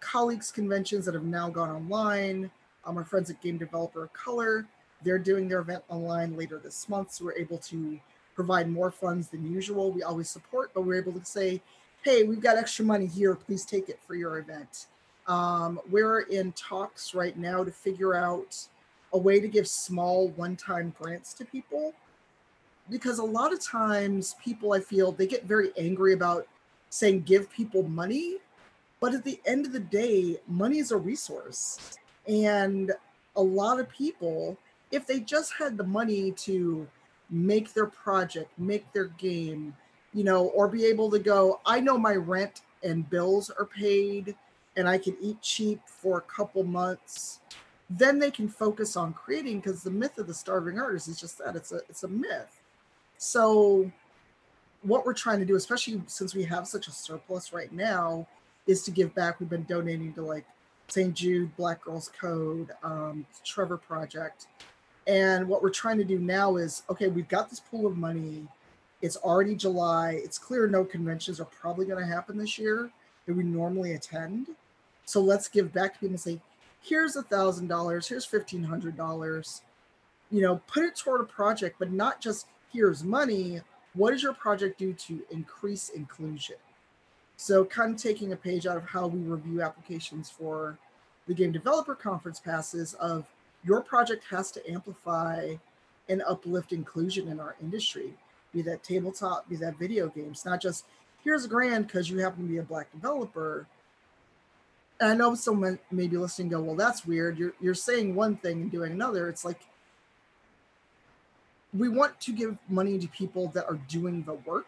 colleagues 0.00 0.52
conventions 0.52 1.06
that 1.06 1.14
have 1.14 1.24
now 1.24 1.48
gone 1.48 1.70
online. 1.70 2.50
Um, 2.86 2.96
our 2.96 3.04
friends 3.04 3.30
at 3.30 3.40
Game 3.42 3.58
Devs 3.58 3.96
of 3.96 4.12
Color, 4.12 4.66
they're 5.02 5.18
doing 5.18 5.48
their 5.48 5.60
event 5.60 5.82
online 5.88 6.36
later 6.36 6.60
this 6.62 6.88
month. 6.88 7.12
So 7.12 7.26
we're 7.26 7.34
able 7.34 7.58
to 7.58 7.98
provide 8.34 8.68
more 8.68 8.90
funds 8.90 9.28
than 9.28 9.50
usual. 9.50 9.90
We 9.90 10.02
always 10.02 10.30
support, 10.30 10.70
but 10.72 10.82
we're 10.82 11.00
able 11.00 11.12
to 11.12 11.24
say, 11.24 11.60
hey, 12.02 12.22
we've 12.22 12.40
got 12.40 12.56
extra 12.56 12.84
money 12.84 13.06
here. 13.06 13.34
Please 13.34 13.64
take 13.64 13.88
it 13.88 13.98
for 14.06 14.14
your 14.14 14.38
event. 14.38 14.86
Um, 15.26 15.80
we're 15.90 16.20
in 16.20 16.52
talks 16.52 17.14
right 17.14 17.36
now 17.36 17.64
to 17.64 17.72
figure 17.72 18.14
out 18.14 18.56
a 19.12 19.18
way 19.18 19.40
to 19.40 19.48
give 19.48 19.66
small 19.66 20.28
one-time 20.28 20.94
grants 21.00 21.34
to 21.34 21.44
people 21.44 21.94
because 22.90 23.18
a 23.18 23.24
lot 23.24 23.52
of 23.52 23.60
times 23.60 24.36
people 24.42 24.72
I 24.72 24.80
feel 24.80 25.10
they 25.12 25.26
get 25.26 25.44
very 25.44 25.70
angry 25.76 26.12
about 26.12 26.46
saying 26.90 27.22
give 27.22 27.50
people 27.50 27.82
money, 27.82 28.36
but 29.00 29.14
at 29.14 29.24
the 29.24 29.40
end 29.44 29.66
of 29.66 29.72
the 29.72 29.80
day, 29.80 30.38
money 30.46 30.78
is 30.78 30.92
a 30.92 30.96
resource. 30.96 31.98
And 32.28 32.92
a 33.36 33.42
lot 33.42 33.80
of 33.80 33.88
people, 33.88 34.56
if 34.90 35.06
they 35.06 35.20
just 35.20 35.52
had 35.58 35.76
the 35.76 35.84
money 35.84 36.32
to 36.32 36.86
make 37.30 37.72
their 37.72 37.86
project, 37.86 38.50
make 38.58 38.90
their 38.92 39.06
game, 39.06 39.74
you 40.14 40.24
know, 40.24 40.46
or 40.48 40.68
be 40.68 40.84
able 40.86 41.10
to 41.10 41.18
go, 41.18 41.60
I 41.66 41.80
know 41.80 41.98
my 41.98 42.14
rent 42.14 42.62
and 42.82 43.08
bills 43.08 43.50
are 43.50 43.66
paid 43.66 44.34
and 44.76 44.88
I 44.88 44.98
can 44.98 45.16
eat 45.20 45.40
cheap 45.42 45.80
for 45.86 46.18
a 46.18 46.22
couple 46.22 46.62
months, 46.62 47.40
then 47.88 48.18
they 48.18 48.30
can 48.30 48.48
focus 48.48 48.96
on 48.96 49.12
creating 49.12 49.60
because 49.60 49.82
the 49.82 49.90
myth 49.90 50.18
of 50.18 50.26
the 50.26 50.34
starving 50.34 50.78
artist 50.78 51.08
is 51.08 51.18
just 51.20 51.38
that 51.38 51.56
it's 51.56 51.72
a 51.72 51.80
it's 51.88 52.02
a 52.02 52.08
myth. 52.08 52.60
So 53.16 53.90
what 54.82 55.06
we're 55.06 55.14
trying 55.14 55.38
to 55.38 55.44
do, 55.44 55.56
especially 55.56 56.02
since 56.06 56.34
we 56.34 56.44
have 56.44 56.66
such 56.66 56.88
a 56.88 56.92
surplus 56.92 57.52
right 57.52 57.72
now, 57.72 58.26
is 58.66 58.82
to 58.84 58.90
give 58.90 59.14
back. 59.14 59.40
We've 59.40 59.48
been 59.48 59.64
donating 59.64 60.12
to 60.14 60.22
like 60.22 60.44
St. 60.88 61.14
Jude, 61.14 61.54
Black 61.56 61.82
Girls 61.82 62.10
Code, 62.18 62.70
um, 62.82 63.26
Trevor 63.44 63.76
Project. 63.76 64.46
And 65.06 65.48
what 65.48 65.62
we're 65.62 65.70
trying 65.70 65.98
to 65.98 66.04
do 66.04 66.18
now 66.18 66.56
is 66.56 66.82
okay, 66.90 67.08
we've 67.08 67.28
got 67.28 67.50
this 67.50 67.60
pool 67.60 67.86
of 67.86 67.96
money. 67.96 68.46
It's 69.02 69.16
already 69.16 69.54
July. 69.54 70.20
It's 70.22 70.38
clear 70.38 70.66
no 70.66 70.84
conventions 70.84 71.38
are 71.40 71.44
probably 71.44 71.86
going 71.86 72.04
to 72.04 72.10
happen 72.10 72.38
this 72.38 72.58
year 72.58 72.90
that 73.26 73.36
we 73.36 73.44
normally 73.44 73.92
attend. 73.92 74.48
So 75.04 75.20
let's 75.20 75.48
give 75.48 75.72
back 75.72 75.94
to 75.94 76.00
people 76.00 76.14
and 76.14 76.20
say, 76.20 76.40
here's 76.82 77.16
a 77.16 77.22
thousand 77.22 77.68
dollars, 77.68 78.08
here's 78.08 78.24
fifteen 78.24 78.62
hundred 78.62 78.96
dollars. 78.96 79.62
You 80.30 80.42
know, 80.42 80.60
put 80.66 80.84
it 80.84 80.96
toward 80.96 81.20
a 81.20 81.24
project, 81.24 81.76
but 81.78 81.92
not 81.92 82.20
just 82.20 82.46
here's 82.72 83.04
money. 83.04 83.60
What 83.94 84.10
does 84.10 84.22
your 84.22 84.34
project 84.34 84.78
do 84.78 84.92
to 84.92 85.22
increase 85.30 85.90
inclusion? 85.90 86.56
So, 87.36 87.64
kind 87.64 87.94
of 87.94 88.00
taking 88.00 88.32
a 88.32 88.36
page 88.36 88.66
out 88.66 88.76
of 88.76 88.84
how 88.84 89.06
we 89.06 89.20
review 89.20 89.62
applications 89.62 90.30
for 90.30 90.78
the 91.26 91.34
game 91.34 91.52
developer 91.52 91.94
conference 91.94 92.40
passes 92.40 92.94
of 92.94 93.26
your 93.64 93.80
project 93.80 94.24
has 94.30 94.50
to 94.52 94.70
amplify 94.70 95.56
and 96.08 96.22
uplift 96.26 96.72
inclusion 96.72 97.28
in 97.28 97.40
our 97.40 97.56
industry, 97.60 98.14
be 98.54 98.62
that 98.62 98.82
tabletop, 98.82 99.48
be 99.48 99.56
that 99.56 99.78
video 99.78 100.08
games, 100.08 100.44
not 100.44 100.62
just 100.62 100.86
here's 101.24 101.44
a 101.44 101.48
grant 101.48 101.88
because 101.88 102.08
you 102.08 102.18
happen 102.18 102.44
to 102.44 102.48
be 102.48 102.58
a 102.58 102.62
black 102.62 102.90
developer. 102.92 103.66
And 105.00 105.10
I 105.10 105.14
know 105.14 105.34
someone 105.34 105.78
may 105.90 106.06
be 106.06 106.16
listening 106.16 106.48
go, 106.48 106.60
well, 106.60 106.76
that's 106.76 107.04
weird. 107.04 107.36
You're 107.36 107.52
you're 107.60 107.74
saying 107.74 108.14
one 108.14 108.36
thing 108.36 108.62
and 108.62 108.70
doing 108.70 108.92
another. 108.92 109.28
It's 109.28 109.44
like 109.44 109.60
we 111.74 111.88
want 111.88 112.18
to 112.20 112.32
give 112.32 112.56
money 112.68 112.98
to 112.98 113.08
people 113.08 113.48
that 113.48 113.66
are 113.66 113.78
doing 113.88 114.22
the 114.22 114.34
work 114.34 114.66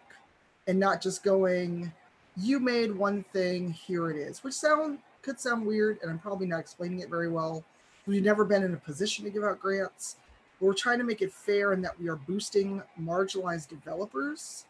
and 0.66 0.78
not 0.78 1.00
just 1.00 1.22
going, 1.22 1.92
you 2.40 2.60
made 2.60 2.94
one 2.94 3.24
thing, 3.32 3.70
here 3.70 4.10
it 4.10 4.16
is, 4.16 4.44
which 4.44 4.54
sound 4.54 4.98
could 5.22 5.40
sound 5.40 5.66
weird, 5.66 5.98
and 6.02 6.10
I'm 6.10 6.18
probably 6.18 6.46
not 6.46 6.60
explaining 6.60 7.00
it 7.00 7.10
very 7.10 7.28
well. 7.28 7.64
We've 8.06 8.22
never 8.22 8.44
been 8.44 8.62
in 8.62 8.72
a 8.74 8.78
position 8.78 9.24
to 9.24 9.30
give 9.30 9.44
out 9.44 9.60
grants. 9.60 10.16
But 10.58 10.66
we're 10.66 10.74
trying 10.74 10.98
to 10.98 11.04
make 11.04 11.22
it 11.22 11.32
fair 11.32 11.72
in 11.72 11.82
that 11.82 11.98
we 12.00 12.08
are 12.08 12.16
boosting 12.16 12.82
marginalized 13.00 13.68
developers, 13.68 14.64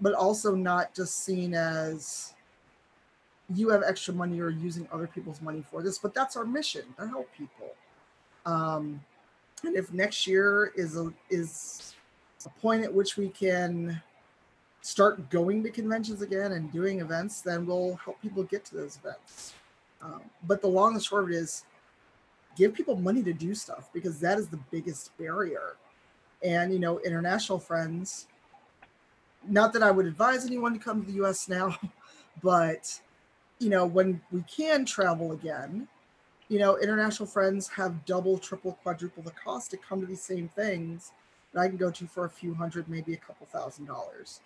but 0.00 0.14
also 0.14 0.54
not 0.54 0.94
just 0.94 1.24
seen 1.24 1.54
as 1.54 2.34
you 3.54 3.68
have 3.68 3.82
extra 3.82 4.14
money 4.14 4.40
or 4.40 4.50
using 4.50 4.88
other 4.92 5.06
people's 5.06 5.40
money 5.40 5.62
for 5.70 5.82
this. 5.82 5.98
But 5.98 6.14
that's 6.14 6.36
our 6.36 6.44
mission 6.44 6.82
to 6.98 7.06
help 7.06 7.28
people. 7.36 7.74
Um, 8.44 9.00
and 9.62 9.76
if 9.76 9.92
next 9.92 10.26
year 10.26 10.72
is 10.74 10.96
a 10.96 11.12
is 11.30 11.94
a 12.44 12.48
point 12.60 12.82
at 12.82 12.92
which 12.92 13.16
we 13.16 13.28
can 13.28 14.02
start 14.82 15.30
going 15.30 15.62
to 15.62 15.70
conventions 15.70 16.22
again 16.22 16.52
and 16.52 16.70
doing 16.72 17.00
events, 17.00 17.40
then 17.40 17.64
we'll 17.64 17.94
help 18.04 18.20
people 18.20 18.42
get 18.42 18.64
to 18.66 18.76
those 18.76 18.98
events. 18.98 19.54
Um, 20.02 20.20
but 20.46 20.60
the 20.60 20.66
long 20.66 20.94
and 20.94 21.02
short 21.02 21.24
of 21.24 21.30
it 21.30 21.36
is 21.36 21.64
give 22.56 22.74
people 22.74 22.96
money 22.96 23.22
to 23.22 23.32
do 23.32 23.54
stuff 23.54 23.88
because 23.94 24.18
that 24.20 24.38
is 24.38 24.48
the 24.48 24.58
biggest 24.70 25.16
barrier. 25.16 25.76
And, 26.44 26.72
you 26.72 26.80
know, 26.80 26.98
international 27.00 27.60
friends, 27.60 28.26
not 29.48 29.72
that 29.72 29.82
I 29.82 29.92
would 29.92 30.06
advise 30.06 30.44
anyone 30.44 30.72
to 30.72 30.80
come 30.80 31.00
to 31.00 31.06
the 31.10 31.24
US 31.24 31.48
now, 31.48 31.78
but, 32.42 33.00
you 33.60 33.70
know, 33.70 33.86
when 33.86 34.20
we 34.32 34.42
can 34.42 34.84
travel 34.84 35.32
again, 35.32 35.86
you 36.48 36.58
know, 36.58 36.76
international 36.78 37.28
friends 37.28 37.68
have 37.68 38.04
double, 38.04 38.36
triple, 38.36 38.72
quadruple 38.82 39.22
the 39.22 39.30
cost 39.30 39.70
to 39.70 39.76
come 39.76 40.00
to 40.00 40.06
these 40.06 40.20
same 40.22 40.48
things 40.48 41.12
that 41.54 41.60
I 41.60 41.68
can 41.68 41.76
go 41.76 41.90
to 41.90 42.06
for 42.06 42.24
a 42.24 42.30
few 42.30 42.52
hundred, 42.52 42.88
maybe 42.88 43.14
a 43.14 43.16
couple 43.16 43.46
thousand 43.46 43.86
dollars. 43.86 44.40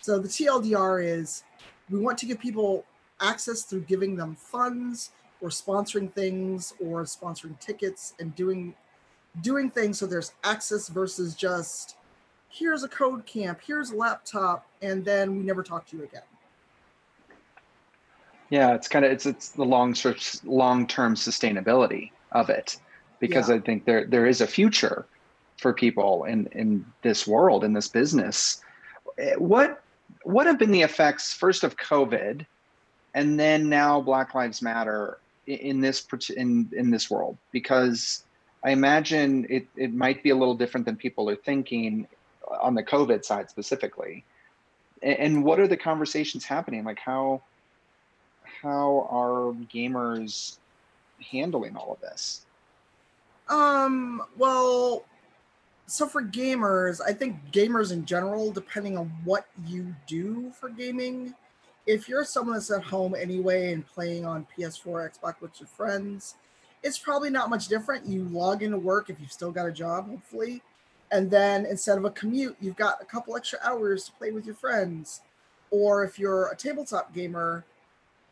So 0.00 0.18
the 0.18 0.28
TLDR 0.28 1.04
is 1.04 1.44
we 1.90 1.98
want 1.98 2.18
to 2.18 2.26
give 2.26 2.38
people 2.38 2.84
access 3.20 3.62
through 3.62 3.82
giving 3.82 4.16
them 4.16 4.36
funds 4.36 5.10
or 5.40 5.48
sponsoring 5.48 6.12
things 6.12 6.74
or 6.80 7.02
sponsoring 7.04 7.58
tickets 7.60 8.14
and 8.20 8.34
doing 8.34 8.74
doing 9.42 9.70
things 9.70 9.98
so 9.98 10.06
there's 10.06 10.32
access 10.42 10.88
versus 10.88 11.34
just 11.34 11.96
here's 12.48 12.82
a 12.82 12.88
code 12.88 13.26
camp, 13.26 13.60
here's 13.64 13.90
a 13.90 13.96
laptop, 13.96 14.66
and 14.82 15.04
then 15.04 15.36
we 15.36 15.44
never 15.44 15.62
talk 15.62 15.86
to 15.86 15.96
you 15.96 16.04
again. 16.04 16.22
Yeah, 18.50 18.74
it's 18.74 18.88
kind 18.88 19.04
of 19.04 19.12
it's 19.12 19.26
it's 19.26 19.50
the 19.50 19.64
long 19.64 19.94
long 20.44 20.86
term 20.86 21.14
sustainability 21.14 22.10
of 22.32 22.48
it 22.48 22.78
because 23.20 23.48
yeah. 23.48 23.56
I 23.56 23.60
think 23.60 23.84
there 23.84 24.06
there 24.06 24.26
is 24.26 24.40
a 24.40 24.46
future 24.46 25.06
for 25.58 25.72
people 25.72 26.24
in 26.24 26.46
in 26.52 26.84
this 27.02 27.26
world 27.26 27.62
in 27.62 27.74
this 27.74 27.88
business. 27.88 28.62
Eh, 29.18 29.34
what 29.34 29.82
what 30.22 30.46
have 30.46 30.58
been 30.58 30.70
the 30.70 30.82
effects 30.82 31.32
first 31.32 31.64
of 31.64 31.76
COVID, 31.76 32.44
and 33.14 33.38
then 33.38 33.68
now 33.68 34.00
Black 34.00 34.34
Lives 34.34 34.62
Matter 34.62 35.18
in 35.46 35.80
this 35.80 36.06
in 36.36 36.70
in 36.76 36.90
this 36.90 37.10
world? 37.10 37.36
Because 37.52 38.24
I 38.64 38.70
imagine 38.70 39.46
it 39.48 39.66
it 39.76 39.94
might 39.94 40.22
be 40.22 40.30
a 40.30 40.36
little 40.36 40.54
different 40.54 40.86
than 40.86 40.96
people 40.96 41.28
are 41.30 41.36
thinking 41.36 42.06
on 42.60 42.74
the 42.74 42.82
COVID 42.82 43.24
side 43.24 43.50
specifically. 43.50 44.24
And 45.02 45.44
what 45.44 45.60
are 45.60 45.68
the 45.68 45.76
conversations 45.76 46.44
happening? 46.44 46.84
Like 46.84 46.98
how 46.98 47.42
how 48.62 49.08
are 49.10 49.54
gamers 49.72 50.58
handling 51.20 51.76
all 51.76 51.92
of 51.92 52.00
this? 52.00 52.44
Um, 53.48 54.22
well, 54.36 55.04
so 55.88 56.06
for 56.06 56.22
gamers, 56.22 57.00
I 57.04 57.14
think 57.14 57.50
gamers 57.50 57.92
in 57.92 58.04
general, 58.04 58.52
depending 58.52 58.98
on 58.98 59.06
what 59.24 59.46
you 59.66 59.94
do 60.06 60.52
for 60.52 60.68
gaming, 60.68 61.34
if 61.86 62.10
you're 62.10 62.24
someone 62.24 62.56
that's 62.56 62.70
at 62.70 62.82
home 62.82 63.14
anyway 63.14 63.72
and 63.72 63.86
playing 63.86 64.26
on 64.26 64.46
PS4, 64.56 65.10
Xbox 65.10 65.40
with 65.40 65.58
your 65.58 65.66
friends, 65.66 66.34
it's 66.82 66.98
probably 66.98 67.30
not 67.30 67.48
much 67.48 67.68
different. 67.68 68.06
You 68.06 68.24
log 68.24 68.62
into 68.62 68.78
work 68.78 69.08
if 69.08 69.18
you've 69.18 69.32
still 69.32 69.50
got 69.50 69.66
a 69.66 69.72
job, 69.72 70.10
hopefully, 70.10 70.62
and 71.10 71.30
then 71.30 71.64
instead 71.64 71.96
of 71.96 72.04
a 72.04 72.10
commute, 72.10 72.56
you've 72.60 72.76
got 72.76 73.00
a 73.00 73.06
couple 73.06 73.34
extra 73.34 73.58
hours 73.64 74.04
to 74.04 74.12
play 74.12 74.30
with 74.30 74.44
your 74.44 74.54
friends. 74.54 75.22
Or 75.70 76.04
if 76.04 76.18
you're 76.18 76.48
a 76.48 76.56
tabletop 76.56 77.14
gamer, 77.14 77.64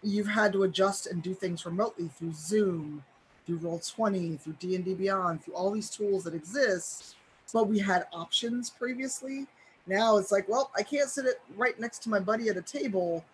you've 0.02 0.28
had 0.28 0.52
to 0.52 0.64
adjust 0.64 1.06
and 1.06 1.22
do 1.22 1.32
things 1.32 1.64
remotely 1.64 2.08
through 2.08 2.34
Zoom, 2.34 3.02
through 3.46 3.60
Roll20, 3.60 4.38
through 4.38 4.56
D&D 4.60 4.94
Beyond, 4.94 5.42
through 5.42 5.54
all 5.54 5.70
these 5.70 5.88
tools 5.88 6.24
that 6.24 6.34
exist. 6.34 7.16
But 7.52 7.68
we 7.68 7.78
had 7.78 8.06
options 8.12 8.70
previously. 8.70 9.46
Now 9.86 10.16
it's 10.16 10.32
like, 10.32 10.48
well, 10.48 10.70
I 10.76 10.82
can't 10.82 11.08
sit 11.08 11.26
it 11.26 11.40
right 11.56 11.78
next 11.78 12.02
to 12.02 12.08
my 12.08 12.18
buddy 12.18 12.48
at 12.48 12.56
a 12.56 12.62
table, 12.62 13.24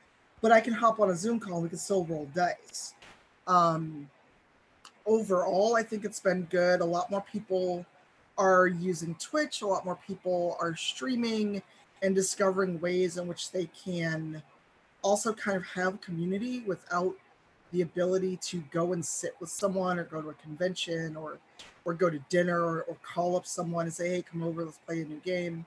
but 0.41 0.53
I 0.53 0.61
can 0.61 0.75
hop 0.75 1.01
on 1.01 1.11
a 1.11 1.17
Zoom 1.17 1.41
call 1.41 1.55
and 1.55 1.63
we 1.63 1.69
can 1.69 1.79
still 1.79 2.05
roll 2.05 2.29
dice. 2.35 2.95
Um, 3.47 4.09
overall, 5.07 5.77
I 5.77 5.83
think 5.83 6.05
it's 6.05 6.21
been 6.21 6.43
good. 6.51 6.81
A 6.81 6.85
lot 6.85 7.11
more 7.11 7.25
people 7.33 7.87
are 8.39 8.67
using 8.67 9.15
Twitch. 9.17 9.63
A 9.63 9.67
lot 9.67 9.85
more 9.85 9.99
people 10.07 10.57
are 10.61 10.77
streaming 10.77 11.63
and 12.03 12.15
discovering 12.15 12.81
ways 12.81 13.17
in 13.17 13.27
which 13.27 13.51
they 13.51 13.69
can 13.85 14.43
also 15.03 15.33
kind 15.33 15.57
of 15.57 15.65
have 15.67 16.01
community 16.01 16.61
without 16.61 17.15
the 17.73 17.83
ability 17.83 18.37
to 18.37 18.63
go 18.71 18.93
and 18.93 19.05
sit 19.05 19.35
with 19.41 19.49
someone 19.49 19.99
or 19.99 20.05
go 20.05 20.21
to 20.21 20.29
a 20.29 20.35
convention 20.35 21.17
or 21.17 21.39
or 21.85 21.95
go 21.95 22.09
to 22.09 22.19
dinner 22.29 22.61
or, 22.61 22.83
or 22.83 22.97
call 23.03 23.37
up 23.37 23.47
someone 23.47 23.87
and 23.87 23.95
say 23.95 24.09
hey 24.11 24.23
come 24.23 24.43
over 24.43 24.65
let's 24.65 24.79
play 24.87 25.03
a 25.03 25.05
new 25.05 25.21
game 25.25 25.65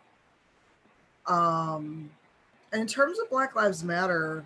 um 1.28 2.10
and 2.72 2.82
in 2.82 2.88
terms 2.88 3.20
of 3.20 3.30
black 3.30 3.56
lives 3.56 3.84
matter 3.84 4.46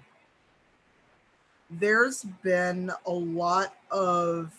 there's 1.69 2.23
been 2.43 2.91
a 3.05 3.11
lot 3.11 3.75
of 3.91 4.51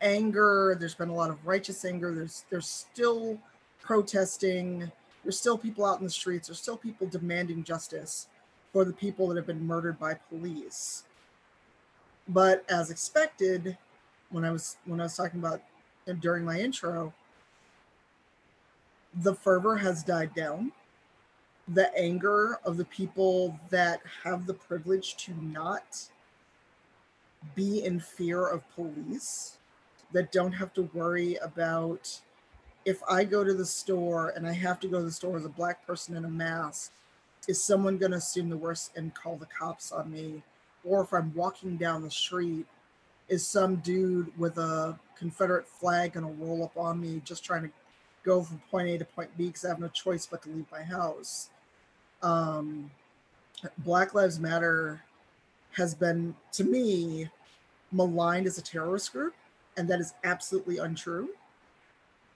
anger. 0.00 0.76
There's 0.78 0.94
been 0.94 1.08
a 1.08 1.14
lot 1.14 1.30
of 1.30 1.46
righteous 1.46 1.84
anger. 1.84 2.14
There's 2.14 2.44
there's 2.50 2.68
still 2.68 3.38
protesting. 3.80 4.90
There's 5.22 5.38
still 5.38 5.58
people 5.58 5.84
out 5.84 5.98
in 5.98 6.04
the 6.04 6.10
streets. 6.10 6.48
There's 6.48 6.60
still 6.60 6.76
people 6.76 7.06
demanding 7.06 7.64
justice 7.64 8.28
for 8.72 8.84
the 8.84 8.92
people 8.92 9.28
that 9.28 9.36
have 9.36 9.46
been 9.46 9.66
murdered 9.66 9.98
by 9.98 10.14
police. 10.14 11.04
But 12.28 12.64
as 12.70 12.90
expected, 12.90 13.76
when 14.30 14.44
I 14.44 14.50
was 14.50 14.76
when 14.84 15.00
I 15.00 15.04
was 15.04 15.16
talking 15.16 15.40
about 15.40 15.62
during 16.14 16.44
my 16.44 16.58
intro, 16.58 17.12
the 19.22 19.34
fervor 19.34 19.76
has 19.76 20.02
died 20.02 20.34
down. 20.34 20.72
The 21.68 21.94
anger 21.96 22.58
of 22.64 22.76
the 22.76 22.84
people 22.86 23.58
that 23.70 24.00
have 24.24 24.46
the 24.46 24.54
privilege 24.54 25.16
to 25.18 25.32
not 25.42 26.08
be 27.54 27.84
in 27.84 28.00
fear 28.00 28.46
of 28.46 28.68
police, 28.74 29.58
that 30.12 30.32
don't 30.32 30.52
have 30.52 30.72
to 30.74 30.88
worry 30.94 31.36
about 31.36 32.20
if 32.84 33.02
I 33.08 33.24
go 33.24 33.44
to 33.44 33.52
the 33.52 33.66
store 33.66 34.30
and 34.30 34.46
I 34.46 34.52
have 34.52 34.80
to 34.80 34.88
go 34.88 34.98
to 34.98 35.04
the 35.04 35.12
store 35.12 35.36
as 35.36 35.44
a 35.44 35.50
black 35.50 35.86
person 35.86 36.16
in 36.16 36.24
a 36.24 36.30
mask, 36.30 36.92
is 37.46 37.62
someone 37.62 37.98
going 37.98 38.12
to 38.12 38.18
assume 38.18 38.48
the 38.48 38.56
worst 38.56 38.92
and 38.96 39.14
call 39.14 39.36
the 39.36 39.46
cops 39.46 39.92
on 39.92 40.10
me? 40.10 40.42
Or 40.84 41.02
if 41.02 41.12
I'm 41.12 41.34
walking 41.34 41.76
down 41.76 42.02
the 42.02 42.10
street, 42.10 42.66
is 43.28 43.46
some 43.46 43.76
dude 43.76 44.36
with 44.38 44.56
a 44.56 44.98
Confederate 45.18 45.66
flag 45.66 46.12
going 46.14 46.26
to 46.26 46.44
roll 46.44 46.64
up 46.64 46.76
on 46.76 47.00
me 47.00 47.20
just 47.24 47.44
trying 47.44 47.62
to 47.62 47.70
go 48.24 48.42
from 48.42 48.60
point 48.70 48.88
A 48.88 48.98
to 48.98 49.04
point 49.04 49.30
B 49.36 49.46
because 49.46 49.64
I 49.64 49.68
have 49.68 49.80
no 49.80 49.88
choice 49.88 50.26
but 50.26 50.42
to 50.42 50.50
leave 50.50 50.66
my 50.70 50.82
house? 50.82 51.50
Um, 52.22 52.90
Black 53.78 54.14
Lives 54.14 54.38
Matter 54.38 55.02
has 55.72 55.94
been, 55.94 56.34
to 56.52 56.64
me, 56.64 57.28
maligned 57.92 58.46
as 58.46 58.58
a 58.58 58.62
terrorist 58.62 59.12
group, 59.12 59.34
and 59.76 59.88
that 59.88 60.00
is 60.00 60.14
absolutely 60.24 60.78
untrue. 60.78 61.30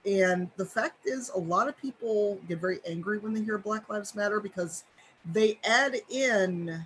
And 0.05 0.51
the 0.57 0.67
fact 0.67 1.07
is, 1.07 1.31
a 1.31 1.39
lot 1.39 1.69
of 1.69 1.77
people 1.77 2.41
get 2.49 2.61
very 2.61 2.81
angry 2.87 3.19
when 3.19 3.33
they 3.33 3.43
hear 3.43 3.59
Black 3.59 3.89
Lives 3.89 4.15
Matter 4.15 4.41
because 4.41 4.85
they 5.33 5.61
add 5.65 5.97
in 6.09 6.85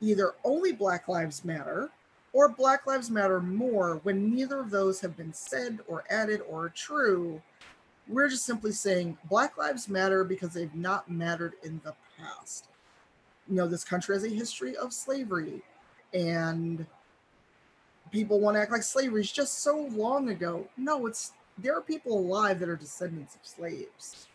either 0.00 0.34
only 0.44 0.72
Black 0.72 1.08
Lives 1.08 1.44
Matter 1.44 1.90
or 2.36 2.50
Black 2.50 2.86
Lives 2.86 3.10
Matter 3.10 3.40
more 3.40 3.98
when 4.02 4.30
neither 4.30 4.60
of 4.60 4.68
those 4.68 5.00
have 5.00 5.16
been 5.16 5.32
said 5.32 5.78
or 5.88 6.04
added 6.10 6.42
or 6.46 6.68
true. 6.68 7.40
We're 8.06 8.28
just 8.28 8.44
simply 8.44 8.72
saying 8.72 9.16
Black 9.30 9.56
Lives 9.56 9.88
Matter 9.88 10.22
because 10.22 10.52
they've 10.52 10.74
not 10.74 11.10
mattered 11.10 11.54
in 11.64 11.80
the 11.82 11.94
past. 12.18 12.66
You 13.48 13.54
know, 13.54 13.66
this 13.66 13.84
country 13.84 14.14
has 14.14 14.24
a 14.24 14.28
history 14.28 14.76
of 14.76 14.92
slavery, 14.92 15.62
and 16.12 16.84
people 18.12 18.38
want 18.38 18.56
to 18.56 18.60
act 18.60 18.70
like 18.70 18.82
slavery 18.82 19.22
is 19.22 19.32
just 19.32 19.60
so 19.60 19.88
long 19.92 20.28
ago. 20.28 20.68
No, 20.76 21.06
it's 21.06 21.32
there 21.56 21.74
are 21.74 21.80
people 21.80 22.18
alive 22.18 22.60
that 22.60 22.68
are 22.68 22.76
descendants 22.76 23.34
of 23.34 23.40
slaves. 23.44 24.26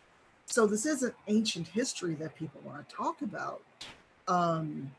So 0.46 0.66
this 0.66 0.86
isn't 0.86 1.14
ancient 1.28 1.68
history 1.68 2.14
that 2.14 2.34
people 2.34 2.60
want 2.64 2.88
to 2.88 2.96
talk 2.96 3.22
about. 3.22 3.62
Um, 4.26 4.90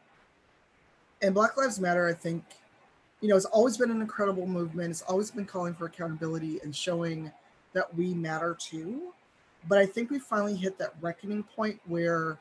and 1.21 1.33
Black 1.33 1.57
Lives 1.57 1.81
Matter, 1.81 2.07
I 2.07 2.13
think, 2.13 2.45
you 3.23 3.29
know, 3.29 3.37
it's 3.37 3.45
always 3.45 3.77
been 3.77 3.89
an 3.89 4.01
incredible 4.01 4.45
movement. 4.45 4.91
It's 4.91 5.01
always 5.03 5.31
been 5.31 5.45
calling 5.45 5.73
for 5.73 5.85
accountability 5.85 6.59
and 6.61 6.75
showing 6.75 7.31
that 7.71 7.95
we 7.95 8.13
matter 8.13 8.57
too. 8.59 9.13
But 9.69 9.77
I 9.77 9.85
think 9.85 10.11
we 10.11 10.19
finally 10.19 10.57
hit 10.57 10.77
that 10.79 10.93
reckoning 10.99 11.43
point 11.43 11.79
where 11.87 12.37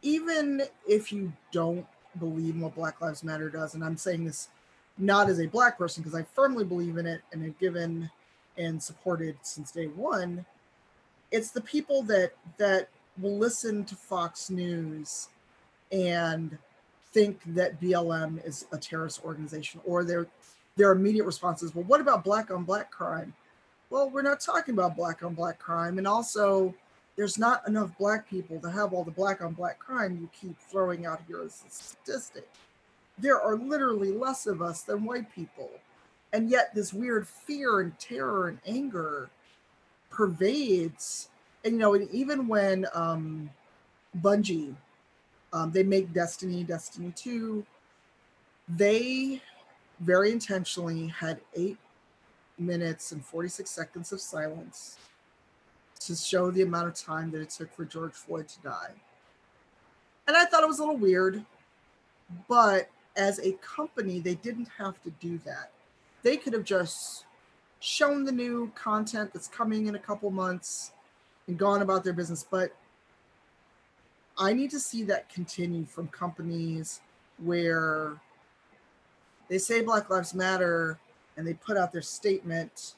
even 0.00 0.62
if 0.86 1.10
you 1.10 1.32
don't 1.50 1.84
believe 2.20 2.54
in 2.54 2.60
what 2.60 2.76
Black 2.76 3.00
Lives 3.00 3.24
Matter 3.24 3.50
does, 3.50 3.74
and 3.74 3.84
I'm 3.84 3.96
saying 3.96 4.24
this 4.24 4.46
not 4.96 5.28
as 5.28 5.40
a 5.40 5.46
black 5.46 5.76
person 5.76 6.04
because 6.04 6.16
I 6.16 6.22
firmly 6.22 6.62
believe 6.62 6.98
in 6.98 7.06
it 7.06 7.22
and 7.32 7.42
have 7.42 7.58
given 7.58 8.08
and 8.56 8.80
supported 8.80 9.36
since 9.42 9.72
day 9.72 9.86
one, 9.86 10.46
it's 11.32 11.50
the 11.50 11.62
people 11.62 12.04
that 12.04 12.34
that 12.58 12.90
will 13.20 13.38
listen 13.38 13.84
to 13.86 13.96
Fox 13.96 14.50
News 14.50 15.30
and 15.90 16.56
think 17.12 17.40
that 17.54 17.80
BLM 17.80 18.44
is 18.46 18.66
a 18.72 18.78
terrorist 18.78 19.24
organization 19.24 19.80
or 19.84 20.04
their 20.04 20.26
their 20.76 20.92
immediate 20.92 21.24
responses, 21.24 21.74
well, 21.74 21.84
what 21.84 22.00
about 22.00 22.24
black 22.24 22.50
on 22.50 22.64
black 22.64 22.90
crime? 22.90 23.34
Well, 23.90 24.08
we're 24.08 24.22
not 24.22 24.40
talking 24.40 24.72
about 24.72 24.96
black 24.96 25.22
on 25.22 25.34
black 25.34 25.58
crime. 25.58 25.98
And 25.98 26.06
also, 26.06 26.74
there's 27.14 27.38
not 27.38 27.66
enough 27.68 27.96
black 27.98 28.28
people 28.28 28.58
to 28.60 28.70
have 28.70 28.94
all 28.94 29.04
the 29.04 29.10
black 29.10 29.42
on 29.42 29.52
black 29.52 29.78
crime 29.78 30.16
you 30.18 30.30
keep 30.32 30.58
throwing 30.58 31.04
out 31.04 31.20
here 31.28 31.42
as 31.42 31.62
a 31.66 31.70
statistic. 31.70 32.48
There 33.18 33.38
are 33.38 33.56
literally 33.56 34.12
less 34.12 34.46
of 34.46 34.62
us 34.62 34.82
than 34.82 35.04
white 35.04 35.30
people. 35.34 35.70
And 36.32 36.48
yet, 36.48 36.74
this 36.74 36.94
weird 36.94 37.28
fear 37.28 37.80
and 37.80 37.98
terror 37.98 38.48
and 38.48 38.58
anger 38.66 39.28
pervades. 40.08 41.28
And, 41.64 41.74
you 41.74 41.78
know, 41.78 41.92
and 41.92 42.10
even 42.10 42.48
when 42.48 42.86
um, 42.94 43.50
Bungie 44.22 44.74
um, 45.52 45.70
they 45.70 45.82
make 45.82 46.12
Destiny, 46.12 46.64
Destiny 46.64 47.12
2. 47.14 47.64
They 48.68 49.42
very 50.00 50.32
intentionally 50.32 51.08
had 51.08 51.40
eight 51.54 51.78
minutes 52.58 53.12
and 53.12 53.24
46 53.24 53.68
seconds 53.68 54.12
of 54.12 54.20
silence 54.20 54.98
to 56.00 56.16
show 56.16 56.50
the 56.50 56.62
amount 56.62 56.88
of 56.88 56.94
time 56.94 57.30
that 57.30 57.40
it 57.40 57.50
took 57.50 57.72
for 57.74 57.84
George 57.84 58.12
Floyd 58.12 58.48
to 58.48 58.60
die. 58.60 58.92
And 60.26 60.36
I 60.36 60.44
thought 60.44 60.62
it 60.62 60.68
was 60.68 60.78
a 60.78 60.82
little 60.82 60.96
weird, 60.96 61.44
but 62.48 62.88
as 63.16 63.38
a 63.40 63.52
company, 63.52 64.20
they 64.20 64.34
didn't 64.36 64.68
have 64.78 65.00
to 65.02 65.10
do 65.20 65.38
that. 65.44 65.70
They 66.22 66.36
could 66.36 66.52
have 66.52 66.64
just 66.64 67.24
shown 67.80 68.24
the 68.24 68.32
new 68.32 68.70
content 68.74 69.32
that's 69.32 69.48
coming 69.48 69.86
in 69.86 69.96
a 69.96 69.98
couple 69.98 70.30
months 70.30 70.92
and 71.46 71.58
gone 71.58 71.82
about 71.82 72.04
their 72.04 72.12
business. 72.12 72.46
But 72.48 72.72
I 74.38 74.52
need 74.52 74.70
to 74.70 74.80
see 74.80 75.02
that 75.04 75.28
continue 75.28 75.84
from 75.84 76.08
companies 76.08 77.00
where 77.38 78.20
they 79.48 79.58
say 79.58 79.82
Black 79.82 80.08
Lives 80.08 80.34
Matter 80.34 80.98
and 81.36 81.46
they 81.46 81.54
put 81.54 81.76
out 81.76 81.92
their 81.92 82.02
statement, 82.02 82.94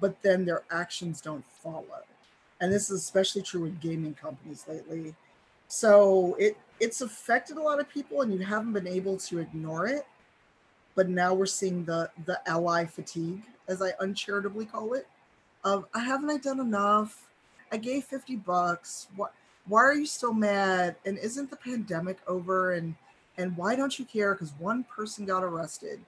but 0.00 0.20
then 0.22 0.44
their 0.44 0.62
actions 0.70 1.20
don't 1.20 1.44
follow. 1.46 2.02
And 2.60 2.72
this 2.72 2.90
is 2.90 3.00
especially 3.00 3.42
true 3.42 3.64
in 3.64 3.78
gaming 3.80 4.14
companies 4.14 4.64
lately. 4.68 5.14
So 5.68 6.36
it 6.38 6.56
it's 6.80 7.00
affected 7.00 7.56
a 7.56 7.62
lot 7.62 7.80
of 7.80 7.88
people 7.88 8.22
and 8.22 8.32
you 8.32 8.40
haven't 8.40 8.72
been 8.72 8.88
able 8.88 9.16
to 9.16 9.38
ignore 9.38 9.86
it. 9.86 10.06
But 10.94 11.08
now 11.08 11.34
we're 11.34 11.46
seeing 11.46 11.84
the 11.84 12.10
the 12.26 12.40
ally 12.48 12.84
fatigue, 12.84 13.42
as 13.68 13.80
I 13.80 13.92
uncharitably 14.00 14.66
call 14.66 14.94
it, 14.94 15.06
of 15.64 15.86
I 15.94 16.00
haven't 16.00 16.30
I 16.30 16.36
done 16.36 16.60
enough? 16.60 17.28
I 17.70 17.78
gave 17.78 18.04
50 18.04 18.36
bucks. 18.36 19.08
What 19.16 19.32
why 19.66 19.80
are 19.80 19.94
you 19.94 20.06
still 20.06 20.34
mad? 20.34 20.96
And 21.06 21.18
isn't 21.18 21.50
the 21.50 21.56
pandemic 21.56 22.18
over? 22.26 22.72
And 22.72 22.94
and 23.38 23.56
why 23.56 23.76
don't 23.76 23.98
you 23.98 24.04
care? 24.04 24.34
Because 24.34 24.52
one 24.58 24.84
person 24.84 25.24
got 25.24 25.42
arrested. 25.42 26.00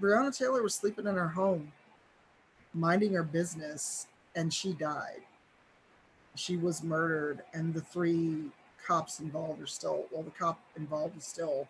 Breonna 0.00 0.36
Taylor 0.36 0.62
was 0.62 0.74
sleeping 0.74 1.06
in 1.06 1.14
her 1.14 1.28
home, 1.28 1.70
minding 2.74 3.12
her 3.12 3.22
business, 3.22 4.08
and 4.34 4.52
she 4.52 4.72
died. 4.72 5.22
She 6.34 6.56
was 6.56 6.82
murdered, 6.82 7.42
and 7.52 7.72
the 7.72 7.80
three 7.80 8.50
cops 8.84 9.20
involved 9.20 9.62
are 9.62 9.66
still 9.66 10.06
well, 10.10 10.22
the 10.22 10.30
cop 10.30 10.58
involved 10.76 11.16
is 11.16 11.24
still. 11.24 11.68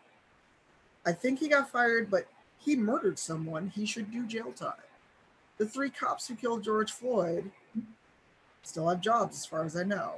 I 1.05 1.12
think 1.12 1.41
he 1.41 1.49
got 1.49 1.71
fired, 1.71 2.11
but 2.11 2.27
he 2.59 2.77
murdered 2.77 3.19
someone. 3.19 3.69
He 3.69 3.85
should 3.85 4.11
do 4.11 4.27
jail 4.27 4.53
time. 4.53 4.75
The 5.59 5.67
three 5.67 5.91
cops 5.91 6.29
who 6.29 6.37
killed 6.37 6.62
George 6.62 6.93
Floyd 6.93 7.51
still 8.62 8.88
have 8.88 9.01
jobs, 9.01 9.37
as 9.37 9.47
far 9.47 9.65
as 9.65 9.77
I 9.77 9.83
know. 9.83 10.15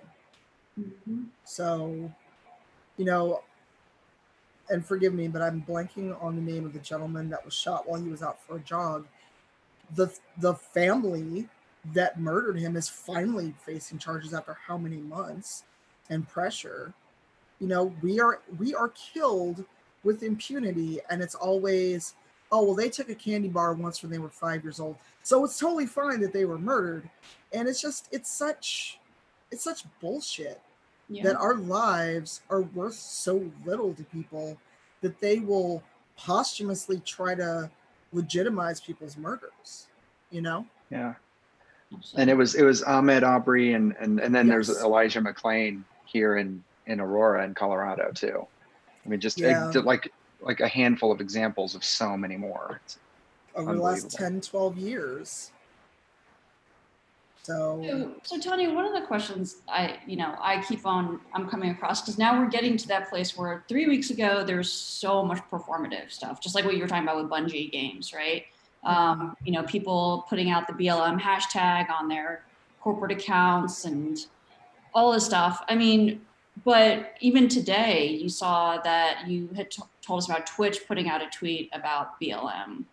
Mm-hmm. 0.78 1.24
So, 1.44 2.10
you 2.96 3.04
know, 3.04 3.42
and 4.70 4.84
forgive 4.84 5.14
me, 5.14 5.28
but 5.28 5.42
I'm 5.42 5.64
blanking 5.68 6.20
on 6.22 6.37
the 6.37 6.52
name 6.52 6.64
of 6.64 6.72
the 6.72 6.78
gentleman 6.78 7.28
that 7.30 7.44
was 7.44 7.54
shot 7.54 7.88
while 7.88 8.00
he 8.00 8.08
was 8.08 8.22
out 8.22 8.42
for 8.42 8.56
a 8.56 8.60
jog. 8.60 9.06
The 9.94 10.12
the 10.38 10.54
family 10.54 11.48
that 11.92 12.18
murdered 12.18 12.58
him 12.58 12.76
is 12.76 12.88
finally 12.88 13.54
facing 13.64 13.98
charges 13.98 14.32
after 14.32 14.56
how 14.66 14.78
many 14.78 14.96
months 14.96 15.64
and 16.08 16.26
pressure. 16.26 16.94
You 17.60 17.68
know, 17.68 17.94
we 18.02 18.20
are 18.20 18.40
we 18.58 18.74
are 18.74 18.88
killed 18.88 19.64
with 20.02 20.22
impunity, 20.22 21.00
and 21.10 21.22
it's 21.22 21.34
always, 21.34 22.14
oh 22.50 22.64
well, 22.64 22.74
they 22.74 22.88
took 22.88 23.10
a 23.10 23.14
candy 23.14 23.48
bar 23.48 23.74
once 23.74 24.02
when 24.02 24.10
they 24.10 24.18
were 24.18 24.30
five 24.30 24.62
years 24.64 24.80
old, 24.80 24.96
so 25.22 25.44
it's 25.44 25.58
totally 25.58 25.87
fine 25.87 26.20
that 26.20 26.32
they 26.32 26.46
were 26.46 26.58
murdered. 26.58 27.08
And 27.52 27.68
it's 27.68 27.80
just 27.80 28.08
it's 28.10 28.32
such 28.32 28.98
it's 29.55 29.64
such 29.64 29.85
bullshit 30.01 30.61
yeah. 31.09 31.23
that 31.23 31.37
our 31.37 31.55
lives 31.55 32.43
are 32.51 32.62
worth 32.62 32.95
so 32.95 33.51
little 33.64 33.95
to 33.95 34.05
people 34.05 34.59
that 35.01 35.19
they 35.21 35.38
will 35.38 35.83
posthumously 36.17 37.01
try 37.05 37.35
to 37.35 37.71
legitimize 38.12 38.81
people's 38.81 39.17
murders 39.17 39.87
you 40.31 40.40
know 40.40 40.67
yeah 40.90 41.14
and 42.17 42.29
it 42.29 42.35
was 42.35 42.55
it 42.55 42.62
was 42.62 42.83
ahmaud 42.83 43.23
arbery 43.23 43.73
and 43.75 43.95
and, 43.99 44.21
and 44.21 44.35
then 44.35 44.47
yes. 44.47 44.67
there's 44.67 44.83
elijah 44.83 45.21
mcclain 45.21 45.83
here 46.05 46.37
in 46.37 46.62
in 46.87 47.01
aurora 47.01 47.45
in 47.45 47.55
colorado 47.55 48.11
too 48.12 48.47
i 49.05 49.09
mean 49.09 49.21
just 49.21 49.40
yeah. 49.40 49.71
it, 49.71 49.85
like 49.85 50.12
like 50.45 50.61
a 50.61 50.69
handful 50.69 51.11
of 51.11 51.21
examples 51.21 51.75
of 51.75 51.83
so 51.83 52.17
many 52.17 52.37
more. 52.37 52.81
It's 52.85 52.99
over 53.57 53.75
the 53.75 53.81
last 53.81 54.05
Unbelievable. 54.05 54.40
10, 54.40 54.40
12 54.43 54.79
years. 54.79 55.51
So, 57.44 57.78
So, 58.22 58.38
one 58.72 58.87
of 58.87 58.94
the 58.94 59.07
questions 59.07 59.57
I, 59.68 59.98
you 60.07 60.16
know, 60.16 60.35
I 60.40 60.62
keep 60.62 60.87
on, 60.87 61.20
I'm 61.35 61.46
coming 61.46 61.70
across 61.70 62.00
because 62.00 62.16
now 62.16 62.40
we're 62.40 62.48
getting 62.48 62.78
to 62.78 62.88
that 62.88 63.11
place 63.11 63.37
where 63.37 63.64
three 63.68 63.87
weeks 63.87 64.09
ago 64.09 64.44
there's 64.44 64.72
so 64.72 65.22
much 65.22 65.40
performative 65.50 66.11
stuff, 66.11 66.40
just 66.40 66.54
like 66.54 66.64
what 66.64 66.74
you 66.74 66.80
were 66.80 66.88
talking 66.88 67.04
about 67.04 67.18
with 67.18 67.30
Bungie 67.30 67.70
games, 67.70 68.14
right? 68.14 68.44
Um, 68.83 69.37
you 69.44 69.52
know, 69.52 69.62
people 69.64 70.24
putting 70.26 70.50
out 70.50 70.66
the 70.66 70.72
BLM 70.72 71.20
hashtag 71.20 71.90
on 71.90 72.09
their 72.09 72.44
corporate 72.80 73.12
accounts 73.12 73.85
and 73.85 74.18
all 74.94 75.12
this 75.12 75.26
stuff. 75.26 75.62
I 75.68 75.74
mean, 75.74 76.22
but 76.64 77.14
even 77.20 77.48
today, 77.48 78.07
you 78.09 78.30
saw 78.30 78.78
that 78.78 79.28
you 79.28 79.50
had 79.54 79.70
t- 79.70 79.83
told 80.00 80.18
us 80.22 80.30
about 80.30 80.46
Twitch 80.46 80.78
putting 80.88 81.11
out 81.11 81.20
a 81.20 81.26
tweet 81.26 81.68
about 81.74 82.18
BLM. 82.18 82.85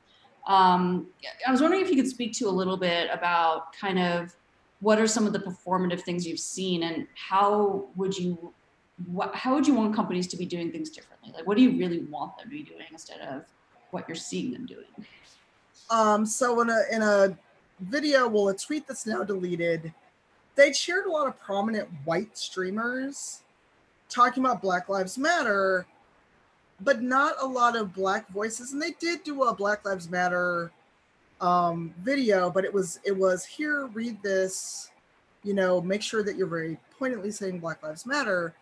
Um, 0.48 1.08
I 1.48 1.52
was 1.52 1.62
wondering 1.62 1.84
if 1.84 1.90
you 1.90 1.96
could 1.96 2.10
speak 2.10 2.34
to 2.34 2.50
a 2.50 2.50
little 2.50 2.78
bit 2.78 3.10
about 3.14 3.74
kind 3.74 4.00
of 4.00 4.36
what 4.82 5.00
are 5.00 5.08
some 5.08 5.26
of 5.26 5.34
the 5.34 5.40
performative 5.40 6.02
things 6.02 6.28
you've 6.28 6.40
seen 6.40 6.84
and 6.84 7.08
how 7.16 7.88
would 7.96 8.18
you 8.18 8.54
what, 9.08 9.34
how 9.34 9.56
would 9.56 9.66
you 9.66 9.74
want 9.74 9.96
companies 9.96 10.28
to 10.28 10.38
be 10.38 10.46
doing 10.46 10.72
things 10.72 10.90
differently 10.90 11.32
like 11.34 11.48
what 11.48 11.58
do 11.58 11.64
you 11.64 11.78
really 11.78 12.00
want 12.06 12.38
them 12.38 12.50
to 12.50 12.52
be 12.52 12.64
doing 12.64 12.86
instead 12.92 13.20
of 13.22 13.44
what 13.92 14.08
you're 14.08 14.16
seeing 14.16 14.52
them 14.52 14.66
doing 14.66 14.86
um, 15.90 16.26
so 16.26 16.62
in 16.62 16.70
a 16.70 16.82
in 16.92 17.02
a 17.02 17.38
video, 17.82 18.28
well, 18.28 18.50
a 18.50 18.56
tweet 18.56 18.88
that's 18.88 19.06
now 19.06 19.24
deleted, 19.24 19.94
they 20.56 20.72
shared 20.72 21.06
a 21.06 21.12
lot 21.12 21.28
of 21.28 21.40
prominent 21.40 21.90
white 22.06 22.38
streamers 22.38 23.42
talking 24.10 24.44
about 24.44 24.62
Black 24.62 24.90
Lives 24.90 25.18
Matter, 25.18 25.86
but 26.82 27.02
not 27.02 27.36
a 27.40 27.46
lot 27.46 27.76
of 27.76 27.94
black 27.94 28.30
voices. 28.30 28.74
And 28.74 28.82
they 28.82 28.92
did 29.00 29.24
do 29.24 29.44
a 29.44 29.54
Black 29.54 29.86
Lives 29.86 30.10
Matter 30.10 30.72
um, 31.42 31.94
video, 32.04 32.50
but 32.50 32.64
it 32.64 32.74
was 32.74 33.00
it 33.04 33.18
was 33.18 33.44
here, 33.44 33.88
read 33.88 34.22
this, 34.22 34.92
you 35.44 35.54
know, 35.54 35.82
make 35.82 36.04
sure 36.04 36.24
that 36.24 36.38
you're 36.38 36.48
very 36.48 36.78
poignantly 36.98 37.32
saying 37.32 37.60
Black 37.60 37.82
Lives 37.84 38.06
Matter. 38.06 38.54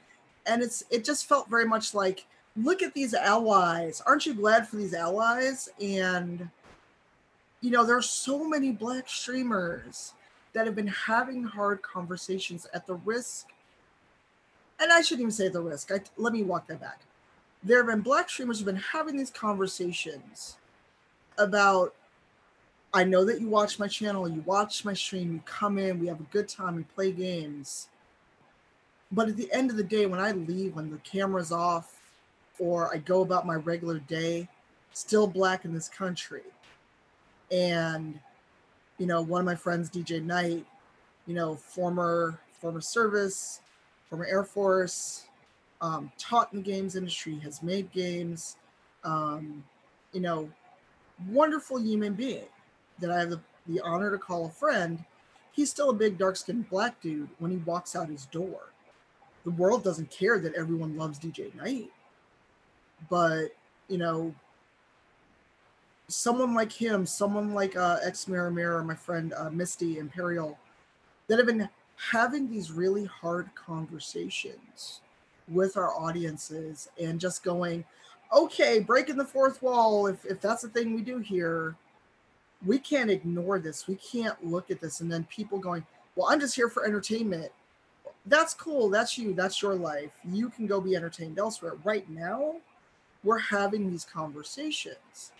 And 0.45 0.63
it's 0.63 0.83
it 0.89 1.03
just 1.03 1.27
felt 1.27 1.49
very 1.49 1.65
much 1.65 1.93
like, 1.93 2.25
look 2.55 2.81
at 2.81 2.93
these 2.93 3.13
allies. 3.13 4.01
Aren't 4.05 4.25
you 4.25 4.33
glad 4.33 4.67
for 4.67 4.77
these 4.77 4.93
allies? 4.93 5.69
And 5.81 6.49
you 7.61 7.69
know, 7.69 7.85
there's 7.85 8.09
so 8.09 8.47
many 8.47 8.71
black 8.71 9.09
streamers 9.09 10.13
that 10.53 10.65
have 10.65 10.75
been 10.75 10.87
having 10.87 11.43
hard 11.43 11.81
conversations 11.81 12.65
at 12.73 12.87
the 12.87 12.95
risk, 12.95 13.47
and 14.79 14.91
I 14.91 15.01
shouldn't 15.01 15.21
even 15.21 15.31
say 15.31 15.49
the 15.49 15.61
risk. 15.61 15.91
I, 15.91 15.99
let 16.15 16.31
me 16.31 16.43
walk 16.43 16.67
that 16.67 16.79
back. 16.79 17.01
There 17.61 17.79
have 17.79 17.87
been 17.87 17.99
black 18.01 18.29
streamers 18.29 18.59
who've 18.59 18.65
been 18.65 18.77
having 18.77 19.17
these 19.17 19.31
conversations 19.31 20.55
about. 21.37 21.93
I 22.93 23.03
know 23.03 23.23
that 23.25 23.39
you 23.39 23.47
watch 23.47 23.77
my 23.77 23.87
channel, 23.87 24.27
you 24.27 24.41
watch 24.41 24.83
my 24.83 24.93
stream, 24.93 25.33
you 25.33 25.41
come 25.45 25.77
in, 25.77 25.99
we 25.99 26.07
have 26.07 26.19
a 26.19 26.31
good 26.31 26.47
time, 26.47 26.75
we 26.75 26.83
play 26.83 27.11
games. 27.11 27.89
But 29.11 29.29
at 29.29 29.37
the 29.37 29.51
end 29.51 29.69
of 29.69 29.77
the 29.77 29.83
day, 29.83 30.05
when 30.05 30.19
I 30.19 30.31
leave, 30.31 30.75
when 30.75 30.89
the 30.89 30.97
camera's 30.97 31.51
off, 31.51 32.01
or 32.57 32.93
I 32.93 32.97
go 32.97 33.21
about 33.21 33.45
my 33.45 33.55
regular 33.55 33.99
day, 33.99 34.47
still 34.91 35.27
black 35.27 35.65
in 35.65 35.73
this 35.73 35.87
country 35.87 36.41
and 37.51 38.19
you 38.97 39.05
know 39.05 39.21
one 39.21 39.41
of 39.41 39.45
my 39.45 39.55
friends 39.55 39.89
dj 39.89 40.23
knight 40.23 40.65
you 41.25 41.33
know 41.33 41.55
former 41.55 42.39
former 42.59 42.81
service 42.81 43.61
former 44.09 44.25
air 44.25 44.43
force 44.43 45.25
um, 45.81 46.11
taught 46.17 46.51
in 46.51 46.61
the 46.61 46.65
games 46.65 46.95
industry 46.95 47.39
has 47.39 47.63
made 47.63 47.91
games 47.91 48.57
um, 49.03 49.63
you 50.11 50.19
know 50.19 50.49
wonderful 51.29 51.79
human 51.79 52.13
being 52.13 52.47
that 52.99 53.11
i 53.11 53.19
have 53.19 53.29
the, 53.29 53.39
the 53.67 53.81
honor 53.81 54.11
to 54.11 54.17
call 54.17 54.45
a 54.45 54.49
friend 54.49 55.03
he's 55.51 55.69
still 55.69 55.89
a 55.89 55.93
big 55.93 56.17
dark 56.17 56.35
skinned 56.35 56.69
black 56.69 56.99
dude 57.01 57.29
when 57.39 57.51
he 57.51 57.57
walks 57.57 57.95
out 57.95 58.09
his 58.09 58.25
door 58.27 58.71
the 59.45 59.51
world 59.51 59.83
doesn't 59.83 60.09
care 60.09 60.39
that 60.39 60.53
everyone 60.55 60.97
loves 60.97 61.19
dj 61.19 61.53
knight 61.55 61.89
but 63.09 63.49
you 63.87 63.97
know 63.97 64.33
someone 66.09 66.53
like 66.53 66.71
him, 66.71 67.05
someone 67.05 67.53
like 67.53 67.75
uh, 67.75 67.97
ex 68.03 68.27
Mirror 68.27 68.51
Mirror, 68.51 68.83
my 68.83 68.95
friend 68.95 69.33
uh, 69.37 69.49
Misty 69.49 69.99
Imperial, 69.99 70.57
that 71.27 71.37
have 71.37 71.47
been 71.47 71.69
having 71.95 72.49
these 72.49 72.71
really 72.71 73.05
hard 73.05 73.49
conversations 73.55 75.01
with 75.47 75.77
our 75.77 75.93
audiences 75.93 76.89
and 77.01 77.19
just 77.19 77.43
going, 77.43 77.83
okay, 78.35 78.79
breaking 78.79 79.17
the 79.17 79.25
fourth 79.25 79.61
wall. 79.61 80.07
If 80.07 80.25
if 80.25 80.41
that's 80.41 80.63
the 80.63 80.69
thing 80.69 80.93
we 80.93 81.01
do 81.01 81.19
here, 81.19 81.75
we 82.65 82.79
can't 82.79 83.09
ignore 83.09 83.59
this. 83.59 83.87
We 83.87 83.95
can't 83.95 84.45
look 84.45 84.69
at 84.69 84.81
this. 84.81 85.01
And 85.01 85.11
then 85.11 85.25
people 85.25 85.59
going, 85.59 85.85
well, 86.15 86.27
I'm 86.29 86.39
just 86.39 86.55
here 86.55 86.69
for 86.69 86.85
entertainment. 86.85 87.51
That's 88.25 88.53
cool. 88.53 88.89
That's 88.89 89.17
you. 89.17 89.33
That's 89.33 89.61
your 89.61 89.75
life. 89.75 90.11
You 90.29 90.49
can 90.49 90.67
go 90.67 90.81
be 90.81 90.95
entertained 90.95 91.39
elsewhere. 91.39 91.75
Right 91.83 92.07
now, 92.09 92.55
we're 93.23 93.39
having 93.39 93.89
these 93.89 94.05
conversations 94.05 95.31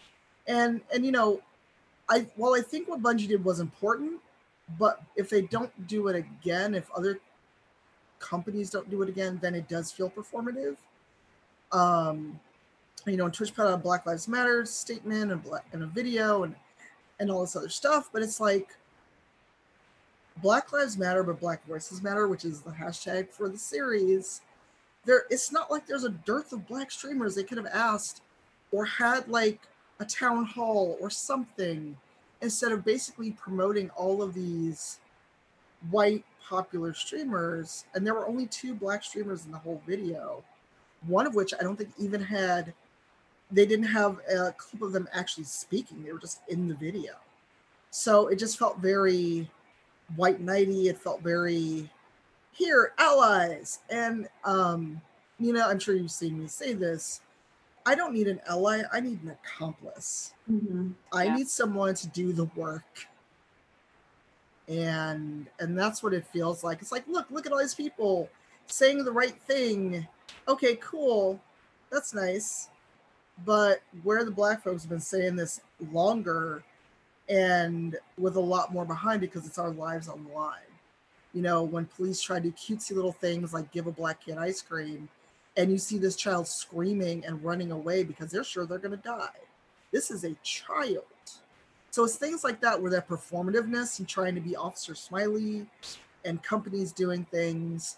and 0.48 0.82
and 0.94 1.06
you 1.06 1.12
know 1.12 1.42
i 2.10 2.26
while 2.36 2.54
i 2.54 2.62
think 2.62 2.88
what 2.88 3.02
bungie 3.02 3.28
did 3.28 3.44
was 3.44 3.60
important 3.60 4.20
but 4.78 5.02
if 5.16 5.30
they 5.30 5.42
don't 5.42 5.72
do 5.88 6.08
it 6.08 6.16
again 6.16 6.74
if 6.74 6.90
other 6.92 7.20
companies 8.20 8.70
don't 8.70 8.90
do 8.90 9.02
it 9.02 9.10
again 9.10 9.40
then 9.42 9.56
it 9.56 9.68
does 9.70 9.92
feel 9.92 10.10
performative 10.10 10.76
um 11.72 12.38
you 13.06 13.16
know 13.16 13.30
twitch 13.30 13.54
put 13.54 13.66
out 13.66 13.74
a 13.74 13.78
black 13.78 14.06
lives 14.06 14.28
matter 14.28 14.66
statement 14.66 15.32
and, 15.32 15.42
black, 15.44 15.66
and 15.72 15.84
a 15.84 15.88
video 15.88 16.44
and 16.44 16.56
and 17.20 17.30
all 17.30 17.42
this 17.42 17.56
other 17.56 17.70
stuff 17.70 18.10
but 18.12 18.22
it's 18.22 18.40
like 18.40 18.76
black 20.42 20.72
lives 20.72 20.98
matter 20.98 21.24
but 21.24 21.40
black 21.40 21.66
voices 21.66 22.02
matter 22.02 22.28
which 22.28 22.46
is 22.46 22.62
the 22.62 22.72
hashtag 22.72 23.30
for 23.30 23.50
the 23.50 23.58
series 23.58 24.42
there 25.06 25.24
it's 25.30 25.52
not 25.52 25.72
like 25.72 25.88
there's 25.88 26.04
a 26.04 26.10
dearth 26.10 26.54
of 26.54 26.68
black 26.68 26.92
streamers. 26.92 27.36
They 27.36 27.44
could 27.44 27.58
have 27.58 27.68
asked 27.68 28.22
or 28.72 28.86
had 28.86 29.28
like 29.28 29.60
a 30.00 30.06
town 30.06 30.46
hall 30.46 30.98
or 31.02 31.10
something 31.10 31.98
instead 32.42 32.72
of 32.72 32.86
basically 32.86 33.32
promoting 33.32 33.90
all 33.92 34.22
of 34.22 34.34
these 34.34 35.00
white 35.90 36.24
popular 36.48 36.94
streamers. 36.94 37.86
And 37.94 38.06
there 38.06 38.14
were 38.14 38.28
only 38.28 38.46
two 38.48 38.74
black 38.74 39.04
streamers 39.04 39.46
in 39.46 39.52
the 39.52 39.58
whole 39.58 39.82
video 39.88 40.44
one 41.08 41.26
of 41.26 41.34
which 41.34 41.54
i 41.58 41.64
don't 41.64 41.78
think 41.78 41.90
even 41.98 42.22
had 42.22 42.74
they 43.52 43.66
didn't 43.66 43.86
have 43.88 44.20
a 44.32 44.52
clip 44.54 44.82
of 44.82 44.92
them 44.92 45.08
actually 45.14 45.44
speaking 45.44 46.04
they 46.04 46.12
were 46.12 46.20
just 46.20 46.42
in 46.50 46.68
the 46.68 46.76
video 46.76 47.14
so 47.92 48.28
it 48.28 48.38
just 48.38 48.58
felt 48.60 48.78
very 48.80 49.50
white 50.16 50.44
knighty 50.44 50.86
it 50.86 50.98
felt 50.98 51.22
very 51.22 51.90
here 52.52 52.94
allies 52.98 53.80
and 53.90 54.28
um 54.44 55.02
you 55.40 55.54
know 55.54 55.68
i'm 55.68 55.80
sure 55.80 55.96
you've 55.96 56.12
seen 56.12 56.40
me 56.40 56.48
say 56.48 56.74
this 56.74 57.22
I 57.86 57.96
don't 57.96 58.14
need 58.14 58.28
an 58.28 58.40
ally. 58.48 58.84
I 58.92 59.00
need 59.00 59.24
an 59.24 59.32
accomplice. 59.32 60.34
mm-hmm. 60.52 60.92
I 61.12 61.24
Yeah. 61.26 61.36
need 61.38 61.50
someone 61.50 61.96
to 61.96 62.08
do 62.08 62.34
the 62.34 62.46
work. 62.56 63.08
And 64.68 65.48
and 65.60 65.78
that's 65.78 66.04
what 66.04 66.14
it 66.14 66.28
feels 66.28 66.64
like. 66.64 66.82
It's 66.82 66.92
like, 66.92 67.08
look, 67.08 67.26
look 67.32 67.48
at 67.48 67.52
all 67.52 67.58
these 67.58 67.74
people 67.74 68.30
saying 68.68 69.04
the 69.04 69.12
right 69.12 69.36
thing. 69.42 70.08
Okay, 70.48 70.76
cool. 70.76 71.40
That's 71.92 72.14
nice. 72.14 72.70
But 73.46 73.82
where 74.04 74.24
the 74.24 74.32
black 74.32 74.64
folks 74.64 74.84
have 74.84 74.90
been 74.90 75.00
saying 75.00 75.36
this 75.36 75.62
longer 75.92 76.64
and 77.30 77.96
with 78.18 78.36
a 78.36 78.42
lot 78.42 78.74
more 78.74 78.86
behind 78.86 79.22
because 79.22 79.46
it's 79.46 79.60
our 79.60 79.72
lives 79.72 80.08
on 80.08 80.26
the 80.26 80.34
line. 80.34 80.60
You 81.34 81.44
know, 81.44 81.64
when 81.64 81.86
police 81.86 82.22
try 82.22 82.40
to 82.40 82.50
do 82.50 82.52
cutesy 82.52 82.96
little 82.96 83.12
things 83.12 83.54
like 83.54 83.72
give 83.72 83.86
a 83.88 83.92
black 83.92 84.26
kid 84.26 84.38
ice 84.38 84.62
cream, 84.62 85.08
and 85.58 85.72
you 85.72 85.78
see 85.78 85.98
this 85.98 86.16
child 86.16 86.48
screaming 86.48 87.24
and 87.26 87.44
running 87.44 87.72
away 87.72 88.04
because 88.04 88.32
they're 88.32 88.44
sure 88.44 88.66
they're 88.66 88.78
going 88.80 88.92
to 88.92 88.98
die. 88.98 89.28
This 89.92 90.10
is 90.10 90.24
a 90.24 90.36
child. 90.44 91.04
So 91.92 92.04
it's 92.04 92.16
things 92.16 92.44
like 92.44 92.62
that 92.62 92.82
where 92.82 92.92
that 92.92 93.08
performativeness 93.08 94.00
and 94.00 94.08
trying 94.08 94.36
to 94.36 94.42
be 94.42 94.56
Officer 94.56 94.96
Smiley 94.96 95.68
and 96.24 96.42
companies 96.44 96.92
doing 96.92 97.26
things. 97.26 97.98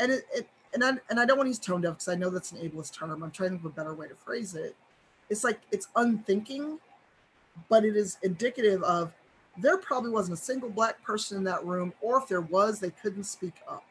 And 0.00 0.12
it, 0.12 0.24
it 0.34 0.48
and 0.74 0.84
I 0.84 0.92
and 1.10 1.18
I 1.20 1.24
don't 1.24 1.36
want 1.36 1.46
to 1.46 1.50
use 1.50 1.58
tone 1.58 1.80
deaf 1.80 1.94
because 1.94 2.08
I 2.08 2.14
know 2.14 2.30
that's 2.30 2.52
an 2.52 2.58
ableist 2.58 2.94
term. 2.94 3.22
I'm 3.22 3.30
trying 3.30 3.50
to 3.50 3.56
think 3.56 3.60
of 3.64 3.72
a 3.72 3.74
better 3.74 3.94
way 3.94 4.08
to 4.08 4.14
phrase 4.14 4.54
it. 4.54 4.76
It's 5.30 5.44
like 5.44 5.60
it's 5.72 5.88
unthinking, 5.96 6.78
but 7.68 7.84
it 7.84 7.96
is 7.96 8.18
indicative 8.22 8.82
of 8.82 9.12
there 9.56 9.78
probably 9.78 10.10
wasn't 10.10 10.38
a 10.38 10.42
single 10.42 10.70
black 10.70 11.02
person 11.02 11.38
in 11.38 11.44
that 11.44 11.64
room, 11.64 11.92
or 12.00 12.18
if 12.18 12.28
there 12.28 12.40
was, 12.40 12.78
they 12.78 12.90
couldn't 12.90 13.24
speak 13.24 13.54
up 13.68 13.84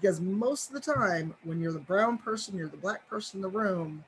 because 0.00 0.20
most 0.20 0.68
of 0.68 0.74
the 0.74 0.92
time 0.92 1.34
when 1.44 1.60
you're 1.60 1.72
the 1.72 1.78
brown 1.78 2.16
person 2.18 2.56
you're 2.56 2.68
the 2.68 2.76
black 2.76 3.08
person 3.08 3.38
in 3.38 3.42
the 3.42 3.48
room 3.48 4.02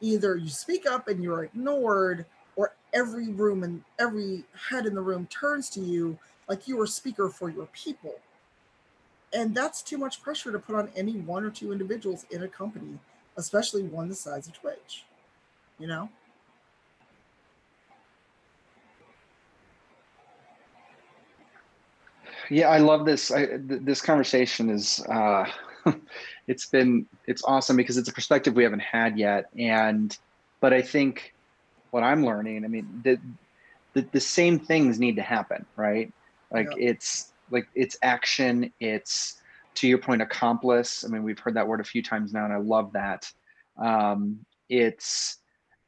either 0.00 0.36
you 0.36 0.48
speak 0.48 0.86
up 0.86 1.08
and 1.08 1.22
you're 1.22 1.44
ignored 1.44 2.26
or 2.56 2.74
every 2.92 3.28
room 3.28 3.62
and 3.62 3.82
every 3.98 4.44
head 4.68 4.86
in 4.86 4.94
the 4.94 5.00
room 5.00 5.26
turns 5.26 5.70
to 5.70 5.80
you 5.80 6.18
like 6.48 6.68
you 6.68 6.80
are 6.80 6.86
speaker 6.86 7.28
for 7.28 7.48
your 7.48 7.66
people 7.66 8.14
and 9.32 9.54
that's 9.54 9.82
too 9.82 9.98
much 9.98 10.22
pressure 10.22 10.50
to 10.52 10.58
put 10.58 10.74
on 10.74 10.90
any 10.96 11.12
one 11.12 11.44
or 11.44 11.50
two 11.50 11.72
individuals 11.72 12.26
in 12.30 12.42
a 12.42 12.48
company 12.48 12.98
especially 13.36 13.82
one 13.82 14.08
the 14.08 14.14
size 14.14 14.46
of 14.46 14.52
twitch 14.52 15.04
you 15.80 15.86
know? 15.86 16.08
Yeah, 22.50 22.68
I 22.68 22.78
love 22.78 23.06
this. 23.06 23.30
I, 23.30 23.46
th- 23.46 23.82
this 23.82 24.02
conversation 24.02 24.70
is, 24.70 25.00
uh, 25.08 25.46
it's 26.48 26.66
been, 26.66 27.06
it's 27.26 27.42
awesome 27.44 27.76
because 27.76 27.96
it's 27.96 28.08
a 28.08 28.12
perspective 28.12 28.54
we 28.54 28.64
haven't 28.64 28.82
had 28.82 29.18
yet. 29.18 29.46
And, 29.56 30.16
but 30.60 30.72
I 30.72 30.82
think 30.82 31.32
what 31.90 32.02
I'm 32.02 32.24
learning, 32.24 32.64
I 32.64 32.68
mean, 32.68 33.00
the, 33.02 33.18
the, 33.94 34.08
the 34.12 34.20
same 34.20 34.58
things 34.58 34.98
need 34.98 35.16
to 35.16 35.22
happen, 35.22 35.64
right? 35.76 36.12
Like 36.52 36.72
Yeah. 36.76 36.90
it's 36.90 37.32
like 37.50 37.68
it's 37.74 37.96
action. 38.02 38.72
It's 38.80 39.40
to 39.76 39.88
your 39.88 39.98
point, 39.98 40.22
accomplice. 40.22 41.04
I 41.04 41.08
mean, 41.08 41.22
we've 41.22 41.38
heard 41.38 41.54
that 41.54 41.66
word 41.66 41.80
a 41.80 41.84
few 41.84 42.02
times 42.02 42.32
now, 42.32 42.44
and 42.44 42.52
I 42.52 42.58
love 42.58 42.92
that. 42.92 43.30
Um, 43.78 44.44
it's 44.68 45.38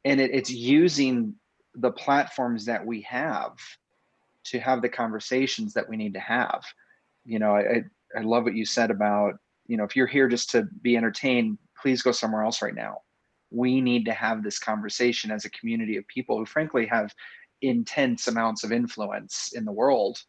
and 0.05 0.19
it, 0.19 0.31
it's 0.31 0.49
using 0.49 1.35
the 1.75 1.91
platforms 1.91 2.65
that 2.65 2.85
we 2.85 3.01
have 3.01 3.57
to 4.45 4.59
have 4.59 4.81
the 4.81 4.89
conversations 4.89 5.73
that 5.73 5.87
we 5.87 5.97
need 5.97 6.13
to 6.13 6.19
have. 6.19 6.63
You 7.25 7.39
know, 7.39 7.55
I 7.55 7.61
I, 7.61 7.83
I 8.17 8.21
love 8.21 8.43
what 8.43 8.55
you 8.55 8.65
said 8.65 8.91
about 8.91 9.35
you 9.67 9.77
know 9.77 9.83
if 9.83 9.95
you're 9.95 10.07
here 10.07 10.27
just 10.27 10.51
to 10.51 10.67
be 10.81 10.97
entertained, 10.97 11.57
please 11.81 12.01
go 12.01 12.11
somewhere 12.11 12.43
else 12.43 12.61
right 12.61 12.75
now. 12.75 13.01
We 13.51 13.81
need 13.81 14.05
to 14.05 14.13
have 14.13 14.43
this 14.43 14.57
conversation 14.57 15.29
as 15.29 15.45
a 15.45 15.49
community 15.51 15.97
of 15.97 16.07
people 16.07 16.37
who, 16.37 16.45
frankly, 16.45 16.87
have 16.87 17.13
intense 17.61 18.27
amounts 18.27 18.63
of 18.63 18.71
influence 18.71 19.53
in 19.53 19.63
the 19.63 19.71
world 19.71 20.19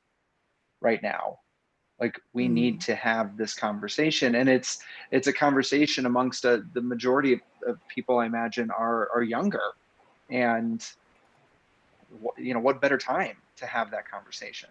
right 0.85 1.03
now. 1.03 1.39
Like 2.01 2.21
we 2.33 2.49
need 2.49 2.81
to 2.83 2.95
have 2.95 3.37
this 3.37 3.55
conversation 3.55 4.35
and 4.35 4.49
it's 4.49 4.81
it's 5.11 5.29
a 5.29 5.33
conversation 5.33 6.07
amongst 6.07 6.45
a, 6.45 6.65
the 6.75 6.81
majority 6.81 7.33
of, 7.33 7.41
of 7.67 7.89
people 7.89 8.19
i 8.19 8.27
imagine 8.27 8.71
are 8.71 9.09
are 9.15 9.23
younger. 9.23 9.63
And 10.31 10.85
wh- 12.23 12.39
you 12.39 12.53
know 12.53 12.61
what 12.61 12.81
better 12.81 12.99
time 12.99 13.37
to 13.57 13.67
have 13.67 13.91
that 13.93 14.09
conversation? 14.09 14.69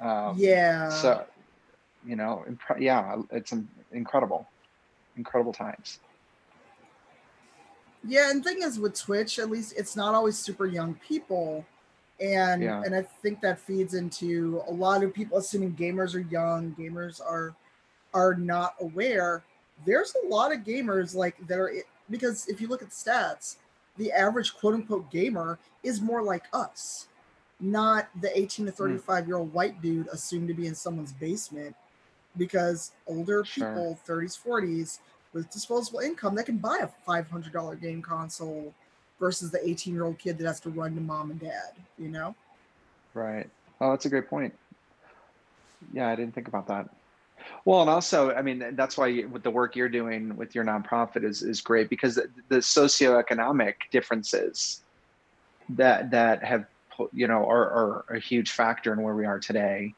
Um, 0.00 0.36
yeah. 0.36 0.90
so 0.90 1.24
you 2.06 2.14
know 2.14 2.44
impre- 2.48 2.80
yeah 2.80 3.16
it's 3.30 3.52
in- 3.52 3.68
incredible. 3.92 4.46
Incredible 5.16 5.52
times. 5.52 5.98
Yeah, 8.06 8.30
and 8.30 8.44
thing 8.44 8.62
is 8.62 8.78
with 8.78 8.94
Twitch, 8.94 9.38
at 9.40 9.50
least 9.50 9.74
it's 9.76 9.96
not 9.96 10.14
always 10.14 10.38
super 10.38 10.66
young 10.66 10.94
people. 10.94 11.66
And 12.20 12.62
Yeah. 12.62 12.82
and 12.82 12.94
I 12.94 13.02
think 13.02 13.40
that 13.42 13.58
feeds 13.58 13.94
into 13.94 14.62
a 14.66 14.72
lot 14.72 15.04
of 15.04 15.14
people 15.14 15.38
assuming 15.38 15.74
gamers 15.74 16.14
are 16.14 16.20
young, 16.20 16.74
gamers 16.74 17.20
are 17.20 17.54
are 18.14 18.34
not 18.34 18.74
aware. 18.80 19.42
There's 19.86 20.14
a 20.24 20.26
lot 20.28 20.52
of 20.52 20.60
gamers 20.60 21.14
like 21.14 21.36
that 21.46 21.58
are 21.58 21.72
because 22.10 22.48
if 22.48 22.60
you 22.60 22.68
look 22.68 22.82
at 22.82 22.90
stats, 22.90 23.56
the 23.96 24.10
average 24.12 24.54
quote 24.54 24.74
unquote 24.74 25.10
gamer 25.10 25.58
is 25.82 26.00
more 26.00 26.22
like 26.22 26.44
us, 26.52 27.06
not 27.60 28.08
the 28.20 28.36
18 28.36 28.66
to 28.66 28.72
hmm. 28.72 28.76
35 28.76 29.26
year 29.28 29.36
old 29.36 29.52
white 29.52 29.80
dude 29.80 30.08
assumed 30.08 30.48
to 30.48 30.54
be 30.54 30.66
in 30.66 30.74
someone's 30.74 31.12
basement 31.12 31.76
because 32.36 32.92
older 33.06 33.44
Sure. 33.44 33.66
people, 33.68 33.98
30s, 34.06 34.38
40s, 34.42 34.98
with 35.32 35.50
disposable 35.50 36.00
income 36.00 36.34
that 36.34 36.46
can 36.46 36.56
buy 36.58 36.78
a 36.78 36.88
$500 37.08 37.80
game 37.80 38.02
console 38.02 38.74
versus 39.18 39.50
the 39.50 39.68
18 39.68 39.94
year 39.94 40.04
old 40.04 40.18
kid 40.18 40.38
that 40.38 40.46
has 40.46 40.60
to 40.60 40.70
run 40.70 40.94
to 40.94 41.00
mom 41.00 41.30
and 41.30 41.40
dad, 41.40 41.72
you 41.98 42.08
know? 42.08 42.34
Right. 43.14 43.48
Oh, 43.80 43.90
that's 43.90 44.06
a 44.06 44.08
great 44.08 44.28
point. 44.28 44.54
Yeah, 45.92 46.08
I 46.08 46.16
didn't 46.16 46.34
think 46.34 46.48
about 46.48 46.66
that. 46.68 46.88
Well, 47.64 47.80
and 47.80 47.90
also, 47.90 48.32
I 48.32 48.42
mean, 48.42 48.64
that's 48.72 48.96
why 48.96 49.24
with 49.30 49.42
the 49.42 49.50
work 49.50 49.76
you're 49.76 49.88
doing 49.88 50.36
with 50.36 50.54
your 50.54 50.64
nonprofit 50.64 51.24
is 51.24 51.42
is 51.42 51.60
great 51.60 51.88
because 51.88 52.16
the, 52.16 52.28
the 52.48 52.56
socioeconomic 52.56 53.74
differences 53.90 54.82
that 55.70 56.10
that 56.10 56.42
have 56.42 56.66
you 57.12 57.28
know 57.28 57.48
are, 57.48 58.04
are 58.08 58.16
a 58.16 58.18
huge 58.18 58.50
factor 58.50 58.92
in 58.92 59.02
where 59.02 59.14
we 59.14 59.24
are 59.24 59.38
today. 59.38 59.94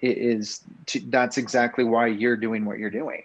It 0.00 0.18
is 0.18 0.60
to, 0.86 1.00
that's 1.06 1.38
exactly 1.38 1.84
why 1.84 2.08
you're 2.08 2.36
doing 2.36 2.64
what 2.64 2.78
you're 2.78 2.90
doing. 2.90 3.22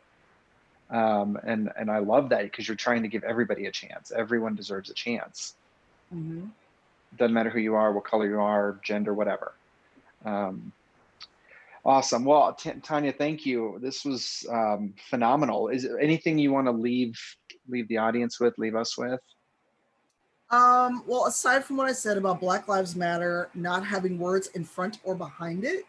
Um, 0.91 1.39
and 1.45 1.71
and 1.77 1.89
I 1.89 1.99
love 1.99 2.29
that 2.29 2.43
because 2.43 2.67
you're 2.67 2.75
trying 2.75 3.01
to 3.03 3.07
give 3.07 3.23
everybody 3.23 3.65
a 3.65 3.71
chance. 3.71 4.11
Everyone 4.11 4.55
deserves 4.55 4.89
a 4.89 4.93
chance. 4.93 5.55
Mm-hmm. 6.13 6.47
doesn't 7.17 7.33
matter 7.33 7.49
who 7.49 7.59
you 7.59 7.73
are, 7.75 7.93
what 7.93 8.03
color 8.03 8.27
you 8.27 8.41
are, 8.41 8.77
gender, 8.83 9.13
whatever. 9.13 9.53
Um, 10.25 10.73
awesome. 11.85 12.25
Well, 12.25 12.53
T- 12.53 12.73
Tanya, 12.83 13.13
thank 13.13 13.45
you. 13.45 13.79
This 13.81 14.03
was 14.03 14.45
um, 14.51 14.93
phenomenal. 15.09 15.69
Is 15.69 15.83
there 15.83 15.99
anything 15.99 16.37
you 16.37 16.51
want 16.51 16.67
to 16.67 16.71
leave 16.71 17.17
leave 17.69 17.87
the 17.87 17.97
audience 17.97 18.41
with, 18.41 18.57
leave 18.57 18.75
us 18.75 18.97
with? 18.97 19.21
Um, 20.49 21.03
well, 21.07 21.27
aside 21.27 21.63
from 21.63 21.77
what 21.77 21.87
I 21.87 21.93
said 21.93 22.17
about 22.17 22.41
Black 22.41 22.67
Lives 22.67 22.93
Matter 22.97 23.49
not 23.53 23.85
having 23.85 24.19
words 24.19 24.47
in 24.47 24.65
front 24.65 24.99
or 25.05 25.15
behind 25.15 25.63
it, 25.63 25.85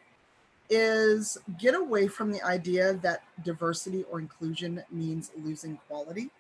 is 0.74 1.37
get 1.58 1.74
away 1.74 2.08
from 2.08 2.32
the 2.32 2.42
idea 2.42 2.94
that 2.94 3.22
diversity 3.44 4.04
or 4.11 4.20
inclusion 4.20 4.82
means 4.90 5.30
losing 5.37 5.78
quality. 5.87 6.30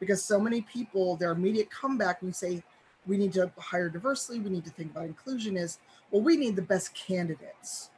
Because 0.00 0.24
so 0.24 0.40
many 0.40 0.62
people, 0.62 1.14
their 1.14 1.30
immediate 1.30 1.70
comeback 1.70 2.20
when 2.20 2.30
you 2.30 2.34
say 2.34 2.64
we 3.06 3.16
need 3.16 3.32
to 3.34 3.48
hire 3.58 3.88
diversity, 3.88 4.40
we 4.40 4.50
need 4.50 4.64
to 4.64 4.70
think 4.70 4.90
about 4.90 5.04
inclusion 5.04 5.56
is, 5.56 5.78
well, 6.10 6.20
we 6.20 6.36
need 6.36 6.56
the 6.56 6.62
best 6.62 6.94
candidates. 6.94 7.90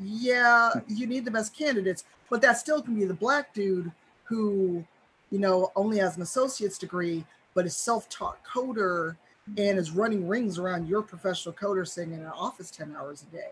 Yeah, 0.00 0.72
you 0.88 1.06
need 1.06 1.24
the 1.24 1.30
best 1.30 1.56
candidates, 1.56 2.02
but 2.28 2.42
that 2.42 2.58
still 2.58 2.82
can 2.82 2.96
be 2.96 3.04
the 3.04 3.14
black 3.14 3.54
dude 3.54 3.92
who, 4.24 4.84
you 5.30 5.38
know, 5.38 5.70
only 5.76 5.98
has 5.98 6.16
an 6.16 6.22
associate's 6.22 6.78
degree, 6.78 7.24
but 7.54 7.64
is 7.64 7.76
self-taught 7.76 8.44
coder 8.44 9.16
and 9.56 9.78
is 9.78 9.92
running 9.92 10.26
rings 10.26 10.58
around 10.58 10.88
your 10.88 11.02
professional 11.02 11.54
coder 11.54 11.86
sitting 11.86 12.14
in 12.14 12.20
an 12.20 12.32
office 12.34 12.72
10 12.72 12.96
hours 12.98 13.24
a 13.30 13.36
day. 13.36 13.50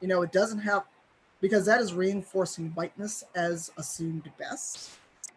You 0.00 0.08
know, 0.08 0.22
it 0.22 0.32
doesn't 0.32 0.60
have 0.60 0.84
because 1.40 1.64
that 1.66 1.80
is 1.80 1.94
reinforcing 1.94 2.70
whiteness 2.70 3.24
as 3.34 3.70
assumed 3.78 4.30
best. 4.38 4.90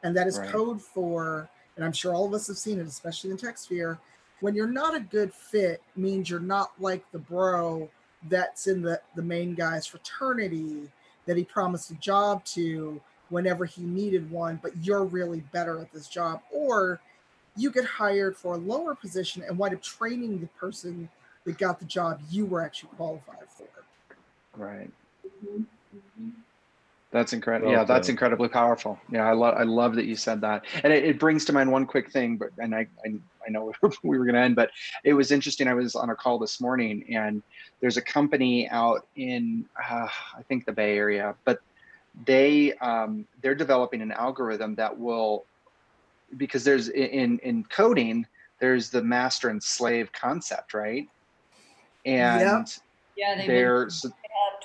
And 0.04 0.16
that 0.18 0.28
is 0.28 0.38
Right. 0.38 0.50
code 0.50 0.82
for, 0.82 1.50
and 1.76 1.86
I'm 1.86 1.94
sure 1.94 2.14
all 2.14 2.26
of 2.26 2.34
us 2.34 2.48
have 2.48 2.58
seen 2.58 2.80
it, 2.80 2.88
especially 2.88 3.32
in 3.32 3.38
tech 3.38 3.58
sphere, 3.58 4.00
when 4.42 4.56
you're 4.56 4.68
not 4.68 4.96
a 4.96 5.00
good 5.00 5.34
fit 5.34 5.82
means 5.96 6.30
you're 6.30 6.40
not 6.42 6.74
like 6.80 7.10
the 7.12 7.20
bro 7.20 7.90
that's 8.30 8.68
in 8.68 8.82
the, 8.82 9.02
the 9.16 9.22
main 9.22 9.54
guy's 9.56 9.86
fraternity 9.88 10.90
that 11.26 11.38
he 11.38 11.46
promised 11.46 11.92
a 11.92 11.96
job 11.96 12.44
to 12.44 13.02
whenever 13.30 13.64
he 13.66 13.84
needed 13.84 14.30
one, 14.30 14.60
but 14.62 14.76
you're 14.84 15.06
really 15.06 15.40
better 15.54 15.80
at 15.80 15.92
this 15.94 16.08
job. 16.10 16.42
Or 16.52 17.00
you 17.56 17.72
get 17.72 17.86
hired 17.86 18.36
for 18.36 18.56
a 18.56 18.58
lower 18.58 18.96
position 18.96 19.44
and 19.48 19.58
wind 19.58 19.74
up 19.74 19.82
training 19.82 20.40
the 20.40 20.48
person 20.48 21.08
that 21.46 21.58
got 21.58 21.80
the 21.80 21.86
job 21.86 22.20
you 22.30 22.46
were 22.46 22.62
actually 22.62 22.90
qualified 22.98 23.48
for. 23.50 23.68
Right. 24.56 24.92
Mhm. 25.26 25.66
Mhm. 25.96 26.32
That's 27.12 27.34
incredible. 27.34 27.70
Well 27.70 27.80
yeah, 27.80 27.84
that's 27.84 28.08
said. 28.08 28.14
incredibly 28.14 28.50
powerful. 28.50 29.00
Yeah, 29.10 29.28
I 29.28 29.34
love 29.34 29.56
I 29.56 29.64
love 29.64 29.96
that 29.96 30.06
you 30.06 30.16
said 30.16 30.42
that, 30.42 30.66
and 30.84 30.92
it, 30.92 31.06
it 31.06 31.20
brings 31.20 31.46
to 31.46 31.54
mind 31.54 31.72
one 31.72 31.86
quick 31.86 32.12
thing. 32.12 32.38
But 32.38 32.50
and 32.58 32.74
I 32.74 32.88
I, 33.06 33.10
I 33.46 33.50
know 33.50 33.72
we 34.04 34.18
were 34.18 34.26
going 34.26 34.36
to 34.36 34.42
end, 34.42 34.56
but 34.56 34.72
it 35.04 35.14
was 35.14 35.32
interesting. 35.32 35.68
I 35.68 35.76
was 35.76 35.96
on 35.96 36.10
a 36.10 36.16
call 36.16 36.40
this 36.40 36.60
morning, 36.60 37.04
and 37.14 37.44
there's 37.82 37.98
a 37.98 38.02
company 38.02 38.68
out 38.70 39.02
in 39.16 39.66
uh, 39.80 40.08
I 40.38 40.44
think 40.50 40.66
the 40.66 40.74
Bay 40.74 40.98
Area, 40.98 41.36
but 41.46 41.60
they 42.26 42.74
um, 42.74 43.28
they're 43.42 43.56
developing 43.56 44.02
an 44.02 44.12
algorithm 44.12 44.76
that 44.76 44.98
will 44.98 45.46
because 46.38 46.64
there's 46.64 46.90
in 46.90 47.40
in 47.40 47.64
coding 47.66 48.26
there's 48.60 48.90
the 48.90 49.04
master 49.04 49.50
and 49.50 49.62
slave 49.62 50.10
concept, 50.14 50.74
right? 50.74 51.06
And 52.06 52.68
Yeah, 53.16 53.36
they've 53.36 53.48
been, 53.48 53.56
they're 53.56 53.90
so 53.90 54.10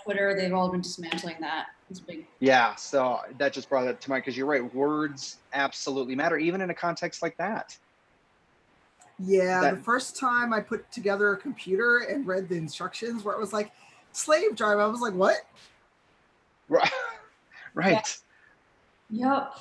Twitter. 0.08 0.34
They've 0.34 0.54
all 0.54 0.70
been 0.70 0.80
dismantling 0.80 1.36
that. 1.40 1.66
It's 1.90 2.00
big. 2.00 2.26
Yeah, 2.40 2.74
so 2.76 3.20
that 3.36 3.52
just 3.52 3.68
brought 3.68 3.86
it 3.86 4.00
to 4.00 4.10
mind 4.10 4.22
because 4.22 4.38
you're 4.38 4.46
right. 4.46 4.74
Words 4.74 5.36
absolutely 5.52 6.14
matter, 6.14 6.38
even 6.38 6.62
in 6.62 6.70
a 6.70 6.74
context 6.74 7.20
like 7.20 7.36
that. 7.36 7.76
Yeah, 9.18 9.60
That- 9.60 9.76
the 9.76 9.82
first 9.82 10.16
time 10.18 10.54
I 10.54 10.60
put 10.60 10.90
together 10.90 11.32
a 11.32 11.36
computer 11.36 11.98
and 11.98 12.26
read 12.26 12.48
the 12.48 12.54
instructions 12.56 13.22
where 13.22 13.34
it 13.34 13.38
was 13.40 13.52
like 13.52 13.70
slave 14.12 14.56
drive, 14.56 14.78
I 14.78 14.86
was 14.86 15.00
like, 15.00 15.12
what? 15.14 15.36
Right. 16.70 16.90
right. 17.74 18.18
Yep. 19.10 19.54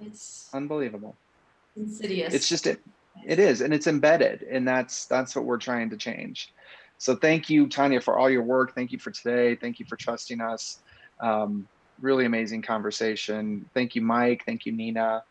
It's 0.00 0.48
Unbelievable. 0.54 1.14
insidious. 1.76 2.32
It's 2.34 2.48
just 2.48 2.66
it. 2.66 2.80
It 3.26 3.38
is, 3.38 3.60
and 3.60 3.74
it's 3.74 3.86
embedded, 3.86 4.42
and 4.44 4.66
that's 4.66 5.04
that's 5.04 5.36
what 5.36 5.44
we're 5.44 5.58
trying 5.58 5.90
to 5.90 5.96
change. 5.98 6.50
So 7.02 7.16
thank 7.16 7.50
you, 7.50 7.66
Tanya, 7.66 8.00
for 8.00 8.16
all 8.16 8.30
your 8.30 8.44
work. 8.44 8.76
Thank 8.76 8.92
you 8.92 8.98
for 9.00 9.10
today. 9.10 9.56
Thank 9.56 9.80
you 9.80 9.86
for 9.88 9.96
trusting 9.96 10.40
us. 10.40 10.78
Um, 11.20 11.66
really 12.00 12.26
amazing 12.26 12.62
conversation. 12.62 13.68
Thank 13.74 13.96
you, 13.96 14.02
Mike. 14.02 14.44
Thank 14.46 14.66
you, 14.66 14.70
Nina, 14.70 15.24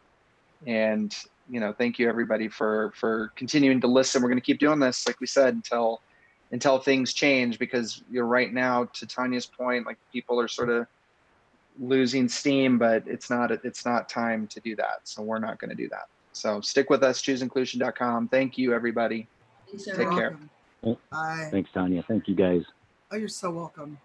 and 0.68 1.16
you 1.50 1.62
know, 1.62 1.72
thank 1.72 1.98
you 1.98 2.10
everybody 2.10 2.50
for 2.50 2.92
for 2.98 3.32
continuing 3.38 3.80
to 3.80 3.88
listen. 3.88 4.22
We're 4.22 4.28
going 4.28 4.42
to 4.42 4.46
keep 4.46 4.60
doing 4.60 4.82
this, 4.82 5.08
like 5.08 5.22
we 5.22 5.28
said, 5.28 5.54
until 5.54 6.02
until 6.52 6.78
things 6.78 7.14
change. 7.14 7.58
Because 7.58 8.04
you're 8.10 8.28
right 8.28 8.52
now, 8.54 8.90
to 8.96 9.08
Tanya's 9.08 9.48
point, 9.48 9.86
like 9.86 9.98
people 10.12 10.42
are 10.42 10.50
sort 10.50 10.70
of 10.70 10.86
losing 11.80 12.28
steam, 12.28 12.80
but 12.80 13.04
it's 13.08 13.30
not 13.30 13.50
it's 13.50 13.86
not 13.86 14.10
time 14.10 14.46
to 14.48 14.60
do 14.60 14.76
that. 14.76 15.00
So 15.06 15.24
we're 15.24 15.40
not 15.40 15.58
going 15.58 15.70
to 15.70 15.76
do 15.78 15.88
that. 15.88 16.04
So 16.34 16.60
stick 16.60 16.90
with 16.90 17.02
us, 17.02 17.22
chooseinclusion.com. 17.22 18.28
Thank 18.28 18.58
you, 18.58 18.74
everybody. 18.74 19.30
Take 19.72 19.88
everyone. 19.88 20.18
care. 20.18 20.38
Bye. 20.84 21.50
Thanks, 21.52 21.70
Tanya. 21.74 22.04
Thank 22.08 22.28
you 22.28 22.36
guys. 22.36 22.64
Oh, 23.12 23.18
you're 23.18 23.28
so 23.28 23.52
welcome. 23.52 24.00